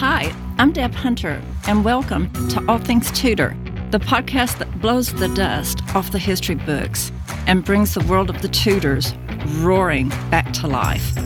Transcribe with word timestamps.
Hi, 0.00 0.34
I'm 0.58 0.72
Deb 0.72 0.92
Hunter, 0.94 1.40
and 1.68 1.84
welcome 1.84 2.32
to 2.48 2.64
All 2.66 2.78
Things 2.78 3.12
Tudor, 3.12 3.56
the 3.92 4.00
podcast 4.00 4.58
that 4.58 4.80
blows 4.80 5.14
the 5.14 5.28
dust 5.28 5.80
off 5.94 6.10
the 6.10 6.18
history 6.18 6.56
books 6.56 7.12
and 7.46 7.64
brings 7.64 7.94
the 7.94 8.04
world 8.06 8.30
of 8.30 8.42
the 8.42 8.48
Tudors 8.48 9.14
roaring 9.58 10.08
back 10.28 10.52
to 10.54 10.66
life. 10.66 11.16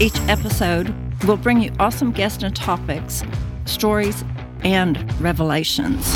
Each 0.00 0.18
episode 0.30 0.94
will 1.24 1.36
bring 1.36 1.60
you 1.60 1.70
awesome 1.78 2.12
guests 2.12 2.42
and 2.42 2.56
topics, 2.56 3.22
stories, 3.66 4.24
and 4.64 4.96
revelations. 5.20 6.10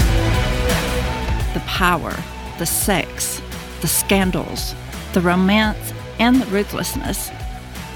The 1.53 1.63
power, 1.67 2.17
the 2.59 2.67
sex, 2.67 3.43
the 3.81 3.89
scandals, 3.89 4.75
the 5.13 5.21
romance, 5.21 5.93
and 6.19 6.41
the 6.41 6.47
ruthlessness. 6.47 7.31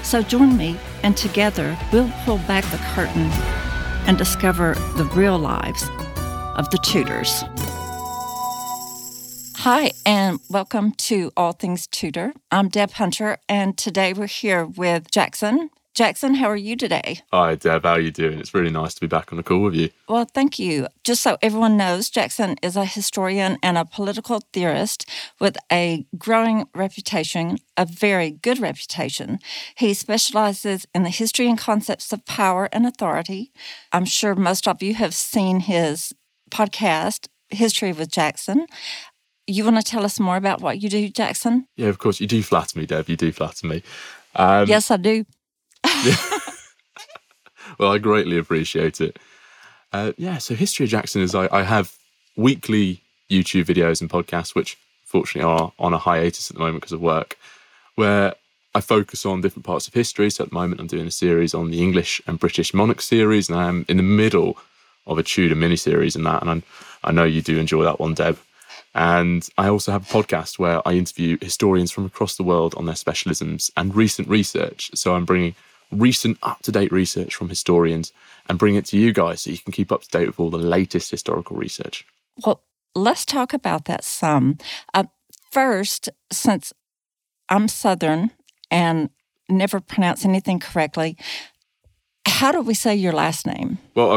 So 0.03 0.21
join 0.21 0.57
me, 0.57 0.77
and 1.03 1.15
together 1.15 1.77
we'll 1.93 2.11
pull 2.25 2.39
back 2.39 2.65
the 2.65 2.77
curtain 2.93 3.29
and 4.05 4.17
discover 4.17 4.73
the 4.97 5.05
real 5.15 5.37
lives 5.37 5.83
of 6.57 6.69
the 6.71 6.77
Tudors. 6.83 7.43
Hi, 9.59 9.91
and 10.05 10.39
welcome 10.49 10.91
to 10.93 11.31
All 11.37 11.53
Things 11.53 11.87
Tudor. 11.87 12.33
I'm 12.51 12.69
Deb 12.69 12.91
Hunter, 12.91 13.37
and 13.47 13.77
today 13.77 14.13
we're 14.13 14.27
here 14.27 14.65
with 14.65 15.09
Jackson. 15.11 15.69
Jackson, 15.99 16.35
how 16.35 16.47
are 16.47 16.55
you 16.55 16.77
today? 16.77 17.19
Hi, 17.33 17.55
Deb. 17.55 17.83
How 17.83 17.91
are 17.91 17.99
you 17.99 18.09
doing? 18.09 18.39
It's 18.39 18.53
really 18.53 18.69
nice 18.69 18.93
to 18.93 19.01
be 19.01 19.07
back 19.07 19.33
on 19.33 19.35
the 19.35 19.43
call 19.43 19.59
with 19.59 19.75
you. 19.75 19.89
Well, 20.07 20.23
thank 20.23 20.57
you. 20.57 20.87
Just 21.03 21.21
so 21.21 21.37
everyone 21.41 21.75
knows, 21.75 22.09
Jackson 22.09 22.55
is 22.63 22.77
a 22.77 22.85
historian 22.85 23.57
and 23.61 23.77
a 23.77 23.83
political 23.83 24.39
theorist 24.53 25.05
with 25.41 25.57
a 25.69 26.05
growing 26.17 26.69
reputation, 26.73 27.57
a 27.75 27.83
very 27.83 28.31
good 28.31 28.59
reputation. 28.59 29.39
He 29.75 29.93
specializes 29.93 30.87
in 30.95 31.03
the 31.03 31.09
history 31.09 31.49
and 31.49 31.57
concepts 31.57 32.13
of 32.13 32.25
power 32.25 32.69
and 32.71 32.85
authority. 32.85 33.51
I'm 33.91 34.05
sure 34.05 34.35
most 34.35 34.69
of 34.69 34.81
you 34.81 34.93
have 34.93 35.13
seen 35.13 35.59
his 35.59 36.13
podcast, 36.49 37.27
History 37.49 37.91
with 37.91 38.09
Jackson. 38.09 38.67
You 39.47 39.65
want 39.65 39.75
to 39.75 39.83
tell 39.83 40.05
us 40.05 40.17
more 40.17 40.37
about 40.37 40.61
what 40.61 40.81
you 40.81 40.87
do, 40.87 41.09
Jackson? 41.09 41.67
Yeah, 41.75 41.87
of 41.89 41.97
course. 41.97 42.21
You 42.21 42.27
do 42.27 42.41
flatter 42.41 42.79
me, 42.79 42.85
Deb. 42.85 43.09
You 43.09 43.17
do 43.17 43.33
flatter 43.33 43.67
me. 43.67 43.83
Um, 44.35 44.65
yes, 44.67 44.91
I 44.91 44.95
do. 44.95 45.25
well, 47.79 47.91
I 47.91 47.97
greatly 47.97 48.37
appreciate 48.37 49.01
it. 49.01 49.17
Uh, 49.91 50.11
yeah, 50.17 50.37
so 50.37 50.55
History 50.55 50.85
of 50.85 50.89
Jackson 50.89 51.21
is 51.21 51.33
I, 51.33 51.47
I 51.51 51.63
have 51.63 51.95
weekly 52.35 53.01
YouTube 53.29 53.65
videos 53.65 54.01
and 54.01 54.09
podcasts, 54.09 54.55
which 54.55 54.77
fortunately 55.05 55.49
are 55.49 55.71
on 55.79 55.93
a 55.93 55.97
hiatus 55.97 56.49
at 56.49 56.55
the 56.55 56.61
moment 56.61 56.81
because 56.81 56.91
of 56.91 57.01
work, 57.01 57.37
where 57.95 58.35
I 58.75 58.81
focus 58.81 59.25
on 59.25 59.41
different 59.41 59.65
parts 59.65 59.87
of 59.87 59.93
history. 59.93 60.29
So 60.29 60.43
at 60.43 60.49
the 60.49 60.55
moment, 60.55 60.79
I'm 60.79 60.87
doing 60.87 61.07
a 61.07 61.11
series 61.11 61.53
on 61.53 61.71
the 61.71 61.81
English 61.81 62.21
and 62.27 62.39
British 62.39 62.73
monarch 62.73 63.01
series, 63.01 63.49
and 63.49 63.57
I'm 63.57 63.85
in 63.87 63.97
the 63.97 64.03
middle 64.03 64.57
of 65.07 65.17
a 65.17 65.23
Tudor 65.23 65.55
miniseries 65.55 66.15
in 66.15 66.23
that. 66.23 66.41
And 66.41 66.51
I'm, 66.51 66.63
I 67.03 67.11
know 67.11 67.23
you 67.23 67.41
do 67.41 67.57
enjoy 67.57 67.83
that 67.83 67.99
one, 67.99 68.13
Deb. 68.13 68.37
And 68.93 69.47
I 69.57 69.67
also 69.69 69.91
have 69.91 70.03
a 70.03 70.13
podcast 70.13 70.59
where 70.59 70.87
I 70.87 70.93
interview 70.93 71.37
historians 71.41 71.91
from 71.91 72.05
across 72.05 72.35
the 72.35 72.43
world 72.43 72.73
on 72.75 72.85
their 72.85 72.95
specialisms 72.95 73.71
and 73.75 73.95
recent 73.95 74.27
research. 74.27 74.91
So 74.93 75.15
I'm 75.15 75.25
bringing 75.25 75.55
recent 75.91 76.37
up 76.43 76.61
to 76.63 76.71
date 76.71 76.91
research 76.91 77.35
from 77.35 77.49
historians 77.49 78.13
and 78.47 78.59
bring 78.59 78.75
it 78.75 78.85
to 78.85 78.97
you 78.97 79.13
guys 79.13 79.41
so 79.41 79.51
you 79.51 79.57
can 79.57 79.71
keep 79.71 79.91
up 79.91 80.03
to 80.03 80.09
date 80.09 80.27
with 80.27 80.39
all 80.39 80.49
the 80.49 80.57
latest 80.57 81.11
historical 81.11 81.57
research. 81.57 82.05
Well, 82.45 82.61
let's 82.95 83.25
talk 83.25 83.53
about 83.53 83.85
that 83.85 84.03
some. 84.03 84.57
Uh, 84.93 85.05
first, 85.51 86.09
since 86.31 86.73
I'm 87.49 87.67
Southern 87.67 88.31
and 88.69 89.09
never 89.47 89.79
pronounce 89.79 90.25
anything 90.25 90.59
correctly, 90.59 91.17
how 92.25 92.51
do 92.51 92.61
we 92.61 92.73
say 92.73 92.95
your 92.95 93.13
last 93.13 93.45
name? 93.45 93.79
Well, 93.95 94.13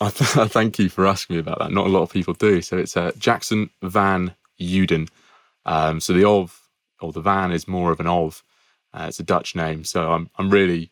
I, 0.00 0.06
I, 0.06 0.10
th- 0.10 0.36
I 0.36 0.48
thank 0.48 0.78
you 0.78 0.88
for 0.88 1.06
asking 1.06 1.36
me 1.36 1.40
about 1.40 1.58
that. 1.58 1.72
Not 1.72 1.86
a 1.86 1.90
lot 1.90 2.02
of 2.02 2.10
people 2.10 2.34
do. 2.34 2.62
So 2.62 2.76
it's 2.76 2.96
uh, 2.96 3.12
Jackson 3.18 3.70
Van 3.82 4.34
Uden. 4.60 5.08
Um, 5.64 6.00
so 6.00 6.12
the 6.12 6.24
of 6.24 6.60
or 7.00 7.12
the 7.12 7.20
Van 7.20 7.52
is 7.52 7.68
more 7.68 7.92
of 7.92 8.00
an 8.00 8.06
of. 8.06 8.42
Uh, 8.94 9.06
it's 9.08 9.20
a 9.20 9.24
Dutch 9.24 9.54
name. 9.54 9.84
So 9.84 10.12
I'm 10.12 10.30
I'm 10.38 10.48
really 10.48 10.90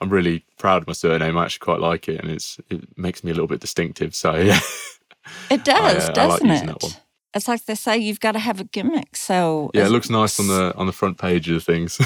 I'm 0.00 0.10
really 0.10 0.44
proud 0.58 0.82
of 0.82 0.86
my 0.86 0.92
surname. 0.92 1.36
I 1.38 1.44
actually 1.44 1.64
quite 1.64 1.80
like 1.80 2.08
it, 2.08 2.20
and 2.20 2.30
it's 2.30 2.60
it 2.70 2.96
makes 2.98 3.24
me 3.24 3.30
a 3.30 3.34
little 3.34 3.46
bit 3.46 3.60
distinctive. 3.60 4.14
So 4.14 4.34
yeah, 4.34 4.60
it 5.50 5.64
does, 5.64 6.08
I, 6.08 6.10
uh, 6.10 6.12
doesn't 6.12 6.48
like 6.48 6.84
it? 6.84 7.00
It's 7.34 7.48
like 7.48 7.64
they 7.66 7.74
say 7.74 7.98
you've 7.98 8.20
got 8.20 8.32
to 8.32 8.38
have 8.38 8.60
a 8.60 8.64
gimmick. 8.64 9.16
So 9.16 9.70
yeah, 9.74 9.86
it 9.86 9.90
looks 9.90 10.10
nice 10.10 10.38
on 10.40 10.48
the 10.48 10.74
on 10.76 10.86
the 10.86 10.92
front 10.92 11.18
page 11.18 11.48
of 11.48 11.62
things. 11.64 11.98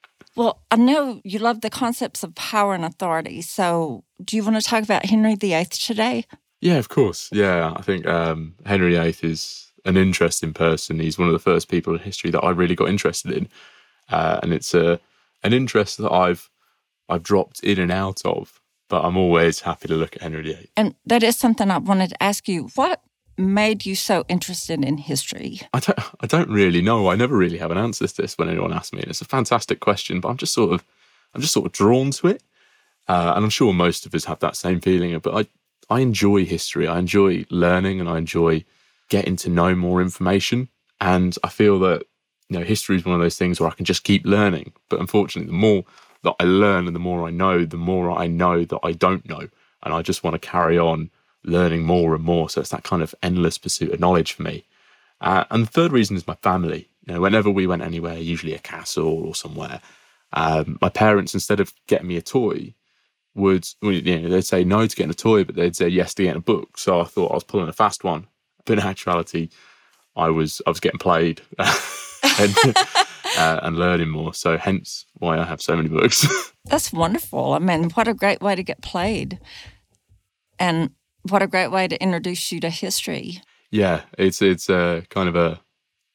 well, 0.36 0.62
I 0.70 0.76
know 0.76 1.20
you 1.24 1.38
love 1.38 1.60
the 1.60 1.70
concepts 1.70 2.22
of 2.22 2.34
power 2.34 2.74
and 2.74 2.84
authority. 2.84 3.42
So 3.42 4.04
do 4.22 4.36
you 4.36 4.44
want 4.44 4.56
to 4.56 4.62
talk 4.62 4.82
about 4.82 5.06
Henry 5.06 5.34
VIII 5.34 5.66
today? 5.66 6.24
Yeah, 6.60 6.76
of 6.76 6.88
course. 6.88 7.28
Yeah, 7.32 7.72
I 7.76 7.82
think 7.82 8.06
um, 8.06 8.54
Henry 8.66 8.96
VIII 8.98 9.16
is 9.22 9.70
an 9.84 9.96
interesting 9.96 10.52
person. 10.52 10.98
He's 10.98 11.18
one 11.18 11.28
of 11.28 11.32
the 11.32 11.38
first 11.38 11.68
people 11.68 11.94
in 11.94 12.00
history 12.00 12.30
that 12.30 12.40
I 12.40 12.50
really 12.50 12.74
got 12.74 12.88
interested 12.88 13.32
in, 13.32 13.48
uh, 14.10 14.40
and 14.42 14.52
it's 14.52 14.74
a 14.74 15.00
an 15.44 15.52
interest 15.52 15.98
that 15.98 16.10
I've 16.10 16.50
I've 17.08 17.22
dropped 17.22 17.60
in 17.60 17.78
and 17.78 17.90
out 17.90 18.22
of, 18.24 18.60
but 18.88 19.04
I'm 19.04 19.16
always 19.16 19.60
happy 19.60 19.88
to 19.88 19.94
look 19.94 20.16
at 20.16 20.22
Henry 20.22 20.42
VIII. 20.42 20.70
And 20.76 20.94
that 21.06 21.22
is 21.22 21.36
something 21.36 21.70
I 21.70 21.78
wanted 21.78 22.10
to 22.10 22.22
ask 22.22 22.48
you. 22.48 22.68
What 22.74 23.02
made 23.36 23.86
you 23.86 23.94
so 23.94 24.24
interested 24.28 24.84
in 24.84 24.98
history? 24.98 25.60
I 25.72 25.80
don't, 25.80 25.98
I 26.20 26.26
don't 26.26 26.50
really 26.50 26.82
know. 26.82 27.08
I 27.08 27.16
never 27.16 27.36
really 27.36 27.58
have 27.58 27.70
an 27.70 27.78
answer 27.78 28.06
to 28.06 28.22
this 28.22 28.36
when 28.36 28.48
anyone 28.48 28.72
asks 28.72 28.92
me. 28.92 29.00
And 29.00 29.10
it's 29.10 29.20
a 29.20 29.26
fantastic 29.26 29.80
question, 29.80 30.20
but 30.20 30.28
I'm 30.28 30.36
just 30.36 30.54
sort 30.54 30.72
of, 30.72 30.84
I'm 31.34 31.40
just 31.40 31.52
sort 31.52 31.66
of 31.66 31.72
drawn 31.72 32.10
to 32.12 32.28
it. 32.28 32.42
Uh, 33.08 33.32
and 33.34 33.44
I'm 33.44 33.50
sure 33.50 33.72
most 33.72 34.04
of 34.04 34.14
us 34.14 34.26
have 34.26 34.40
that 34.40 34.56
same 34.56 34.80
feeling. 34.80 35.18
But 35.18 35.34
I, 35.34 35.94
I 35.94 36.00
enjoy 36.00 36.44
history. 36.44 36.86
I 36.86 36.98
enjoy 36.98 37.46
learning, 37.50 38.00
and 38.00 38.08
I 38.08 38.18
enjoy 38.18 38.64
getting 39.08 39.36
to 39.36 39.48
know 39.48 39.74
more 39.74 40.02
information. 40.02 40.68
And 41.00 41.36
I 41.42 41.48
feel 41.48 41.78
that 41.80 42.04
you 42.48 42.58
know 42.58 42.64
history 42.64 42.96
is 42.96 43.04
one 43.04 43.14
of 43.14 43.20
those 43.20 43.38
things 43.38 43.60
where 43.60 43.70
I 43.70 43.74
can 43.74 43.86
just 43.86 44.04
keep 44.04 44.26
learning. 44.26 44.72
But 44.90 45.00
unfortunately, 45.00 45.50
the 45.50 45.56
more 45.56 45.84
that 46.22 46.34
I 46.40 46.44
learn 46.44 46.86
and 46.86 46.94
the 46.94 47.00
more 47.00 47.26
I 47.26 47.30
know, 47.30 47.64
the 47.64 47.76
more 47.76 48.10
I 48.10 48.26
know 48.26 48.64
that 48.64 48.80
I 48.82 48.92
don't 48.92 49.28
know. 49.28 49.48
And 49.82 49.94
I 49.94 50.02
just 50.02 50.24
want 50.24 50.34
to 50.34 50.48
carry 50.48 50.78
on 50.78 51.10
learning 51.44 51.84
more 51.84 52.14
and 52.14 52.24
more. 52.24 52.50
So 52.50 52.60
it's 52.60 52.70
that 52.70 52.84
kind 52.84 53.02
of 53.02 53.14
endless 53.22 53.58
pursuit 53.58 53.92
of 53.92 54.00
knowledge 54.00 54.32
for 54.32 54.42
me. 54.42 54.64
Uh, 55.20 55.44
and 55.50 55.64
the 55.64 55.70
third 55.70 55.92
reason 55.92 56.16
is 56.16 56.26
my 56.26 56.34
family. 56.36 56.88
You 57.06 57.14
know, 57.14 57.20
whenever 57.20 57.50
we 57.50 57.66
went 57.66 57.82
anywhere, 57.82 58.18
usually 58.18 58.54
a 58.54 58.58
castle 58.58 59.26
or 59.26 59.34
somewhere, 59.34 59.80
um, 60.32 60.78
my 60.80 60.88
parents, 60.88 61.34
instead 61.34 61.60
of 61.60 61.72
getting 61.86 62.08
me 62.08 62.16
a 62.16 62.22
toy, 62.22 62.74
would 63.34 63.68
you 63.82 64.20
know 64.20 64.28
they'd 64.28 64.42
say 64.42 64.64
no 64.64 64.86
to 64.86 64.96
getting 64.96 65.10
a 65.10 65.14
toy, 65.14 65.44
but 65.44 65.54
they'd 65.54 65.76
say 65.76 65.88
yes 65.88 66.12
to 66.14 66.24
getting 66.24 66.38
a 66.38 66.40
book. 66.40 66.76
So 66.76 67.00
I 67.00 67.04
thought 67.04 67.30
I 67.30 67.34
was 67.34 67.44
pulling 67.44 67.68
a 67.68 67.72
fast 67.72 68.04
one, 68.04 68.26
but 68.66 68.78
in 68.78 68.84
actuality, 68.84 69.48
I 70.16 70.28
was 70.28 70.60
I 70.66 70.70
was 70.70 70.80
getting 70.80 70.98
played. 70.98 71.40
and, 71.58 72.54
uh, 73.38 73.60
and 73.62 73.78
learning 73.78 74.08
more. 74.08 74.34
So 74.34 74.58
hence 74.58 75.06
why 75.14 75.38
I 75.38 75.44
have 75.44 75.62
so 75.62 75.76
many 75.76 75.88
books. 75.88 76.26
That's 76.64 76.92
wonderful. 76.92 77.52
I 77.52 77.58
mean, 77.60 77.90
what 77.90 78.08
a 78.08 78.14
great 78.14 78.40
way 78.40 78.56
to 78.56 78.62
get 78.62 78.82
played, 78.82 79.38
and 80.58 80.90
what 81.22 81.42
a 81.42 81.46
great 81.46 81.70
way 81.70 81.88
to 81.88 82.02
introduce 82.02 82.50
you 82.52 82.60
to 82.60 82.70
history. 82.70 83.40
Yeah, 83.70 84.02
it's 84.18 84.42
it's 84.42 84.68
a 84.68 85.04
kind 85.10 85.28
of 85.28 85.36
a 85.36 85.60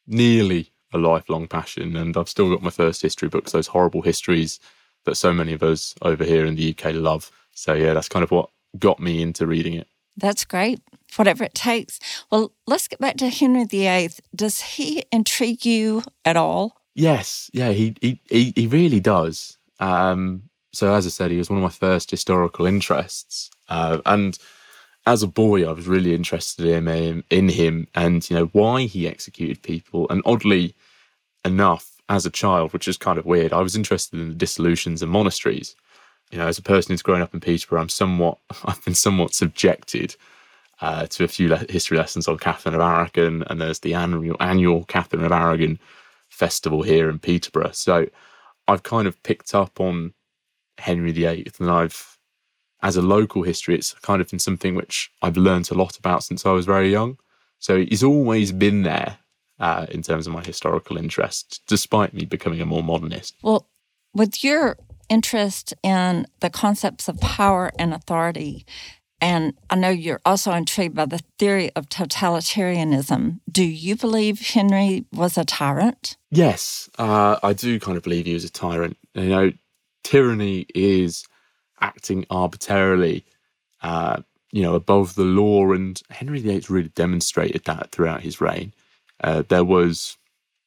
nearly 0.06 0.72
a 0.94 0.98
lifelong 0.98 1.48
passion, 1.48 1.96
and 1.96 2.16
I've 2.18 2.30
still 2.30 2.50
got 2.50 2.62
my 2.62 2.70
first 2.70 3.02
history 3.02 3.30
books, 3.30 3.54
those 3.54 3.68
horrible 3.68 4.02
histories 4.02 4.60
that 5.06 5.16
so 5.16 5.34
many 5.34 5.54
of 5.54 5.64
us 5.64 5.96
over 6.02 6.24
here 6.24 6.46
in 6.46 6.56
the 6.56 6.76
UK 6.78 6.94
love. 6.94 7.32
So 7.52 7.74
yeah, 7.74 7.94
that's 7.94 8.10
kind 8.10 8.24
of 8.24 8.32
what 8.32 8.50
got 8.78 9.00
me 9.00 9.22
into 9.22 9.48
reading 9.48 9.74
it. 9.74 9.88
That's 10.18 10.46
great. 10.46 10.80
Whatever 11.16 11.44
it 11.44 11.54
takes. 11.54 12.00
Well, 12.32 12.54
let's 12.68 12.88
get 12.88 13.00
back 13.00 13.18
to 13.18 13.30
Henry 13.30 13.66
VIII. 13.66 14.12
Does 14.36 14.62
he 14.62 15.04
intrigue 15.12 15.66
you 15.66 16.04
at 16.26 16.38
all? 16.38 16.83
Yes, 16.96 17.50
yeah, 17.54 17.72
he 17.72 17.96
he 18.02 18.20
he, 18.56 18.68
really 18.68 19.00
does. 19.00 19.58
Um, 19.80 20.44
so 20.74 20.94
as 20.94 21.06
I 21.06 21.10
said, 21.10 21.32
he 21.32 21.38
was 21.38 21.50
one 21.50 21.58
of 21.58 21.64
my 21.64 21.70
first 21.70 22.12
historical 22.12 22.66
interests, 22.68 23.50
uh, 23.70 24.00
and 24.06 24.38
as 25.06 25.24
a 25.24 25.28
boy, 25.28 25.68
I 25.68 25.72
was 25.72 25.88
really 25.88 26.14
interested 26.14 26.66
in 26.66 26.88
him, 26.88 27.24
in 27.30 27.50
him, 27.50 27.88
and 27.96 28.28
you 28.30 28.36
know 28.36 28.46
why 28.54 28.84
he 28.84 29.08
executed 29.08 29.64
people. 29.64 30.08
And 30.10 30.22
oddly 30.26 30.76
enough, 31.46 31.92
as 32.10 32.26
a 32.26 32.32
child, 32.32 32.74
which 32.74 32.88
is 32.88 32.98
kind 32.98 33.18
of 33.18 33.26
weird, 33.26 33.54
I 33.54 33.62
was 33.62 33.76
interested 33.76 34.20
in 34.20 34.30
the 34.30 34.36
dissolutions 34.36 35.02
and 35.02 35.12
monasteries. 35.12 35.76
You 36.32 36.40
know, 36.40 36.48
as 36.48 36.58
a 36.58 36.64
person 36.64 36.94
who's 36.94 37.02
grown 37.02 37.22
up 37.22 37.34
in 37.34 37.40
Peterborough, 37.40 37.82
I'm 37.82 37.90
somewhat, 37.90 38.38
I've 38.66 38.84
been 38.86 38.96
somewhat 38.96 39.34
subjected 39.34 40.16
uh, 40.82 41.08
to 41.08 41.24
a 41.24 41.28
few 41.28 41.50
le- 41.50 41.66
history 41.70 41.98
lessons 41.98 42.28
on 42.28 42.38
Catherine 42.38 42.76
of 42.76 42.82
Aragon, 42.82 43.44
and 43.50 43.62
there's 43.62 43.80
the 43.80 43.94
annual 43.96 44.38
annual 44.40 44.86
Catherine 44.86 45.26
of 45.26 45.32
Aragon 45.32 45.80
festival 46.34 46.82
here 46.82 47.10
in 47.10 47.20
Peterborough. 47.20 47.72
So 47.72 48.08
I've 48.68 48.84
kind 48.84 49.08
of 49.08 49.22
picked 49.24 49.54
up 49.54 49.80
on 49.80 50.14
Henry 50.78 51.12
VIII, 51.12 51.52
and 51.60 51.70
I've, 51.70 52.18
as 52.82 52.96
a 52.96 53.02
local 53.02 53.44
history, 53.44 53.76
it's 53.76 53.94
kind 53.94 54.22
of 54.22 54.30
been 54.30 54.40
something 54.40 54.76
which 54.76 55.12
I've 55.22 55.38
learned 55.38 55.70
a 55.72 55.76
lot 55.76 55.98
about 55.98 56.24
since 56.24 56.46
I 56.46 56.52
was 56.52 56.66
very 56.66 56.92
young. 56.92 57.18
So 57.60 57.78
he's 57.78 58.04
always 58.04 58.52
been 58.52 58.82
there, 58.84 59.20
uh, 59.60 59.86
in 59.90 60.02
terms 60.02 60.28
of 60.28 60.34
my 60.34 60.44
historical 60.44 60.98
interest, 60.98 61.62
despite 61.68 62.14
me 62.14 62.26
becoming 62.26 62.62
a 62.62 62.66
more 62.66 62.84
modernist. 62.84 63.36
Well, 63.42 63.68
with 64.14 64.44
your 64.44 64.78
interest 65.10 65.74
in 65.84 66.26
the 66.40 66.50
concepts 66.50 67.08
of 67.08 67.20
power 67.22 67.72
and 67.78 67.94
authority, 67.94 68.66
and 69.24 69.54
I 69.70 69.76
know 69.76 69.90
you're 69.90 70.20
also 70.26 70.52
intrigued 70.52 70.96
by 70.96 71.06
the 71.06 71.22
theory 71.40 71.72
of 71.78 71.88
totalitarianism. 71.88 73.40
Do 73.50 73.64
you 73.64 73.96
believe 73.96 74.42
Henry 74.42 75.06
was 75.14 75.38
a 75.38 75.46
tyrant? 75.46 76.18
Yes, 76.30 76.90
uh, 77.00 77.40
I 77.42 77.54
do 77.54 77.80
kind 77.80 77.96
of 77.96 78.04
believe 78.04 78.26
he 78.26 78.34
was 78.34 78.44
a 78.44 78.52
tyrant. 78.52 78.98
You 79.14 79.30
know, 79.30 79.52
tyranny 80.04 80.66
is 80.76 81.26
acting 81.80 82.26
arbitrarily, 82.30 83.24
uh, 83.82 84.24
you 84.52 84.62
know, 84.62 84.76
above 84.76 85.16
the 85.16 85.24
law, 85.24 85.72
and 85.72 86.02
Henry 86.10 86.42
VIII 86.42 86.66
really 86.68 86.90
demonstrated 86.90 87.64
that 87.64 87.92
throughout 87.92 88.24
his 88.24 88.42
reign. 88.42 88.74
Uh, 89.24 89.44
there 89.48 89.64
was, 89.64 90.18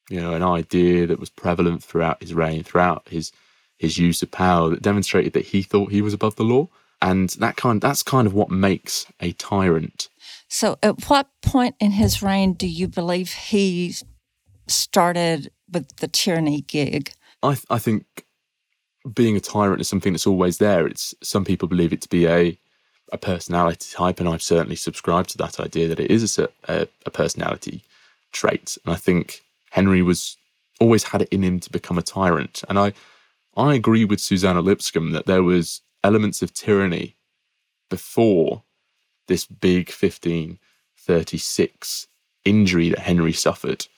you 0.08 0.18
know, 0.18 0.32
an 0.32 0.42
idea 0.42 1.06
that 1.06 1.20
was 1.20 1.28
prevalent 1.28 1.84
throughout 1.84 2.22
his 2.22 2.32
reign, 2.32 2.62
throughout 2.62 3.06
his 3.10 3.32
his 3.76 3.98
use 3.98 4.22
of 4.22 4.30
power, 4.30 4.70
that 4.70 4.80
demonstrated 4.80 5.34
that 5.34 5.44
he 5.44 5.60
thought 5.60 5.92
he 5.92 6.00
was 6.00 6.14
above 6.14 6.36
the 6.36 6.42
law, 6.42 6.66
and 7.06 7.28
that 7.38 7.54
kind 7.54 7.80
that's 7.80 8.02
kind 8.02 8.26
of 8.26 8.34
what 8.34 8.50
makes 8.50 9.06
a 9.20 9.30
tyrant. 9.32 10.08
So, 10.48 10.76
at 10.82 11.08
what 11.08 11.28
point 11.40 11.76
in 11.78 11.92
his 11.92 12.20
reign 12.20 12.54
do 12.54 12.66
you 12.66 12.88
believe 12.88 13.32
he 13.32 13.94
started 14.66 15.52
with 15.70 15.96
the 15.96 16.08
tyranny 16.08 16.62
gig? 16.62 17.12
I, 17.44 17.54
th- 17.54 17.66
I 17.70 17.78
think 17.78 18.24
being 19.14 19.36
a 19.36 19.40
tyrant 19.40 19.80
is 19.80 19.88
something 19.88 20.12
that's 20.12 20.26
always 20.26 20.58
there. 20.58 20.84
It's 20.84 21.14
some 21.22 21.44
people 21.44 21.68
believe 21.68 21.92
it 21.92 22.02
to 22.02 22.08
be 22.08 22.26
a 22.26 22.58
a 23.12 23.18
personality 23.18 23.86
type, 23.92 24.18
and 24.18 24.28
I've 24.28 24.42
certainly 24.42 24.74
subscribed 24.74 25.30
to 25.30 25.38
that 25.38 25.60
idea 25.60 25.86
that 25.86 26.00
it 26.00 26.10
is 26.10 26.38
a, 26.40 26.48
a, 26.66 26.88
a 27.06 27.10
personality 27.10 27.84
trait. 28.32 28.76
And 28.84 28.92
I 28.92 28.96
think 28.96 29.42
Henry 29.70 30.02
was 30.02 30.36
always 30.80 31.04
had 31.04 31.22
it 31.22 31.28
in 31.28 31.44
him 31.44 31.60
to 31.60 31.70
become 31.70 31.98
a 31.98 32.02
tyrant. 32.02 32.64
And 32.68 32.80
I 32.80 32.94
I 33.56 33.74
agree 33.74 34.04
with 34.04 34.20
Suzannah 34.20 34.60
Lipscomb 34.60 35.12
that 35.12 35.26
there 35.26 35.44
was 35.44 35.82
elements 36.06 36.40
of 36.40 36.54
tyranny 36.54 37.16
before 37.90 38.62
this 39.26 39.44
big 39.44 39.88
1536 39.88 42.06
injury 42.44 42.90
that 42.90 43.00
Henry 43.00 43.32
suffered. 43.32 43.88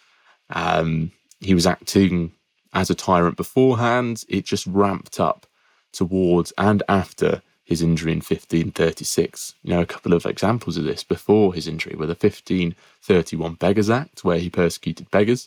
Um, 0.49 1.13
he 1.41 1.53
was 1.55 1.67
acting 1.67 2.33
as 2.73 2.89
a 2.89 2.95
tyrant 2.95 3.37
beforehand. 3.37 4.25
It 4.29 4.47
just 4.47 4.67
ramped 4.67 5.21
up 5.21 5.47
towards 5.93 6.55
and 6.57 6.83
after 6.89 7.43
his 7.63 7.83
injury 7.83 8.13
in 8.13 8.21
1536. 8.21 9.55
You 9.63 9.75
know, 9.75 9.83
a 9.83 9.87
couple 9.87 10.15
of 10.15 10.25
examples 10.25 10.79
of 10.79 10.85
this 10.85 11.05
before 11.05 11.53
his 11.53 11.69
injury 11.69 11.95
were 11.95 12.07
the 12.07 12.13
1531 12.13 13.55
Beggars 13.55 13.91
Act, 13.91 14.25
where 14.25 14.39
he 14.39 14.49
persecuted 14.49 15.11
beggars, 15.11 15.47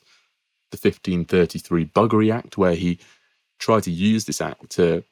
the 0.69 0.78
1533 0.78 1.88
Buggery 1.88 2.31
Act, 2.31 2.60
where 2.60 2.75
he 2.75 3.00
tried 3.58 3.81
to 3.84 3.92
use 3.92 4.25
this 4.25 4.42
act 4.42 4.69
to 4.72 5.04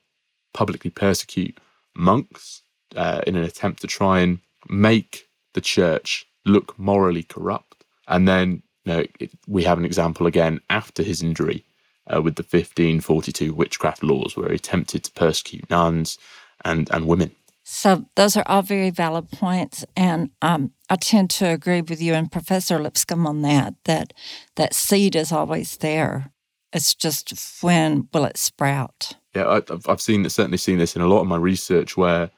publicly 0.53 0.89
persecute 0.89 1.59
monks 1.95 2.61
uh, 2.95 3.21
in 3.27 3.35
an 3.35 3.43
attempt 3.43 3.81
to 3.81 3.87
try 3.87 4.19
and 4.19 4.39
make 4.67 5.27
the 5.53 5.61
church 5.61 6.25
look 6.45 6.77
morally 6.77 7.23
corrupt. 7.23 7.83
And 8.07 8.27
then 8.27 8.63
you 8.85 8.93
know, 8.93 9.05
it, 9.19 9.31
we 9.47 9.63
have 9.63 9.77
an 9.77 9.85
example 9.85 10.27
again 10.27 10.61
after 10.69 11.03
his 11.03 11.21
injury 11.21 11.65
uh, 12.07 12.21
with 12.21 12.35
the 12.35 12.43
1542 12.43 13.53
witchcraft 13.53 14.03
laws, 14.03 14.35
where 14.35 14.49
he 14.49 14.55
attempted 14.55 15.03
to 15.03 15.11
persecute 15.11 15.69
nuns 15.69 16.17
and, 16.65 16.89
and 16.91 17.05
women. 17.05 17.31
So 17.63 18.05
those 18.15 18.35
are 18.35 18.43
all 18.47 18.63
very 18.63 18.89
valid 18.89 19.29
points, 19.29 19.85
and 19.95 20.31
um, 20.41 20.71
I 20.89 20.95
tend 20.95 21.29
to 21.31 21.49
agree 21.49 21.81
with 21.81 22.01
you 22.01 22.15
and 22.15 22.31
Professor 22.31 22.79
Lipscomb 22.79 23.27
on 23.27 23.43
that. 23.43 23.75
That 23.83 24.11
that 24.55 24.73
seed 24.73 25.15
is 25.15 25.31
always 25.31 25.77
there. 25.77 26.31
It's 26.73 26.95
just 26.95 27.31
when 27.61 28.07
will 28.11 28.25
it 28.25 28.37
sprout? 28.37 29.13
Yeah, 29.35 29.45
I, 29.45 29.61
I've 29.87 30.01
seen 30.01 30.27
certainly 30.29 30.57
seen 30.57 30.79
this 30.79 30.95
in 30.95 31.01
a 31.01 31.07
lot 31.07 31.21
of 31.21 31.27
my 31.27 31.37
research, 31.37 31.95
where 31.95 32.31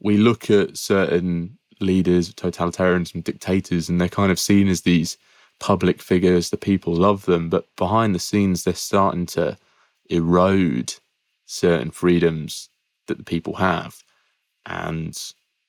we 0.00 0.16
look 0.16 0.50
at 0.50 0.76
certain 0.76 1.58
leaders, 1.80 2.32
totalitarians, 2.34 3.14
and 3.14 3.24
dictators, 3.24 3.88
and 3.88 4.00
they're 4.00 4.08
kind 4.08 4.32
of 4.32 4.38
seen 4.38 4.68
as 4.68 4.82
these 4.82 5.16
public 5.58 6.02
figures, 6.02 6.50
the 6.50 6.56
people 6.56 6.94
love 6.94 7.24
them, 7.24 7.48
but 7.48 7.66
behind 7.76 8.14
the 8.14 8.18
scenes, 8.18 8.64
they're 8.64 8.74
starting 8.74 9.26
to 9.26 9.56
erode 10.10 10.94
certain 11.46 11.90
freedoms 11.90 12.68
that 13.06 13.16
the 13.16 13.24
people 13.24 13.54
have. 13.54 14.02
And 14.66 15.16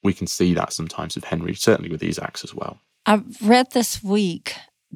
we 0.01 0.13
can 0.13 0.27
see 0.27 0.53
that 0.53 0.73
sometimes 0.73 1.15
with 1.15 1.25
Henry, 1.25 1.53
certainly 1.53 1.91
with 1.91 1.99
these 1.99 2.19
acts 2.19 2.43
as 2.43 2.53
well. 2.53 2.79
I've 3.05 3.41
read 3.41 3.71
this 3.71 4.03
week 4.03 4.55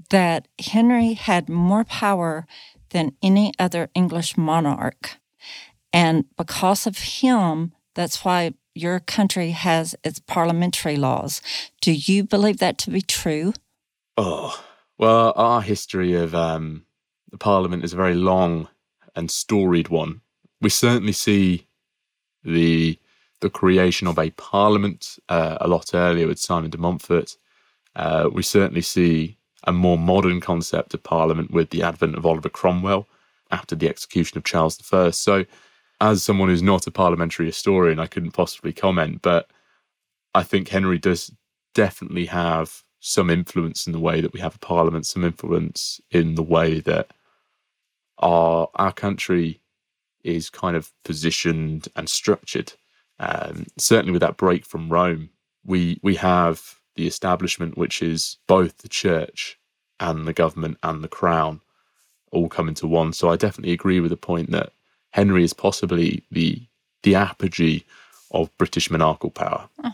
that 0.10 0.48
Henry 0.60 1.14
had 1.14 1.50
more 1.50 1.84
power 1.84 2.48
than 2.90 3.14
any 3.22 3.54
other 3.60 3.90
English 3.94 4.38
monarch. 4.38 5.18
And 5.98 6.26
because 6.38 6.86
of 6.86 7.00
him, 7.00 7.74
that's 7.96 8.24
why 8.24 8.54
your 8.76 9.00
country 9.00 9.50
has 9.50 9.96
its 10.04 10.20
parliamentary 10.20 10.96
laws. 10.96 11.42
Do 11.82 11.92
you 11.92 12.24
believe 12.24 12.60
that 12.60 12.78
to 12.80 12.92
be 12.92 13.02
true? 13.02 13.54
Oh, 14.16 14.64
well, 15.00 15.34
our 15.36 15.64
history 15.64 16.14
of 16.14 16.36
um, 16.36 16.86
the 17.32 17.40
Parliament 17.40 17.84
is 17.84 17.94
a 17.94 17.96
very 17.96 18.14
long 18.14 18.68
and 19.16 19.32
storied 19.32 19.88
one. 19.88 20.22
We 20.62 20.70
certainly 20.70 21.14
see 21.14 21.66
the 22.44 23.00
the 23.40 23.50
creation 23.50 24.08
of 24.08 24.20
a 24.20 24.30
Parliament 24.32 25.18
uh, 25.30 25.58
a 25.60 25.68
lot 25.68 25.96
earlier 25.96 26.28
with 26.28 26.38
Simon 26.38 26.70
de 26.70 26.78
Montfort. 26.78 27.38
Uh, 27.96 28.30
we 28.32 28.44
certainly 28.44 28.82
see 28.82 29.40
a 29.64 29.72
more 29.72 29.98
modern 29.98 30.42
concept 30.42 30.94
of 30.94 31.02
Parliament 31.02 31.50
with 31.50 31.72
the 31.72 31.82
advent 31.82 32.16
of 32.16 32.26
Oliver 32.26 32.50
Cromwell 32.50 33.08
after 33.50 33.76
the 33.76 33.90
execution 33.90 34.38
of 34.38 34.44
Charles 34.44 34.80
I. 34.94 35.10
So, 35.10 35.46
as 36.00 36.24
someone 36.24 36.50
who's 36.50 36.64
not 36.64 36.88
a 36.88 36.92
parliamentary 36.92 37.46
historian, 37.48 38.00
I 38.00 38.08
couldn't 38.08 38.32
possibly 38.32 38.74
comment, 38.74 39.22
but 39.22 39.50
I 40.34 40.44
think 40.44 40.68
Henry 40.68 41.00
does 41.00 41.32
definitely 41.74 42.26
have 42.26 42.84
some 43.00 43.30
influence 43.30 43.88
in 43.88 43.94
the 43.94 44.00
way 44.00 44.22
that 44.22 44.34
we 44.34 44.40
have 44.40 44.56
a 44.56 44.60
parliament, 44.60 45.06
some 45.06 45.24
influence 45.24 46.02
in 46.12 46.36
the 46.36 46.44
way 46.44 46.80
that 46.82 47.12
our 48.20 48.70
our 48.76 48.92
country 48.92 49.62
is 50.24 50.50
kind 50.50 50.76
of 50.76 50.92
positioned 51.06 51.88
and 51.96 52.10
structured. 52.10 52.74
Um, 53.20 53.66
certainly, 53.78 54.12
with 54.12 54.22
that 54.22 54.38
break 54.38 54.66
from 54.66 54.90
Rome, 54.90 55.30
we 55.66 56.00
we 56.04 56.16
have 56.16 56.80
the 56.96 57.08
establishment, 57.08 57.78
which 57.78 58.02
is 58.02 58.38
both 58.48 58.80
the 58.80 58.90
church 58.90 59.60
and 60.00 60.28
the 60.28 60.34
government 60.34 60.78
and 60.84 61.04
the 61.04 61.08
crown, 61.08 61.62
all 62.32 62.50
come 62.50 62.68
into 62.68 62.88
one. 62.88 63.14
So 63.14 63.30
I 63.30 63.36
definitely 63.36 63.74
agree 63.74 64.00
with 64.00 64.12
the 64.12 64.18
point 64.18 64.52
that 64.52 64.74
Henry 65.18 65.44
is 65.44 65.52
possibly 65.52 66.24
the 66.30 66.62
the 67.02 67.16
apogee 67.16 67.84
of 68.30 68.56
British 68.60 68.92
monarchical 68.92 69.32
power. 69.32 69.68
Oh, 69.84 69.94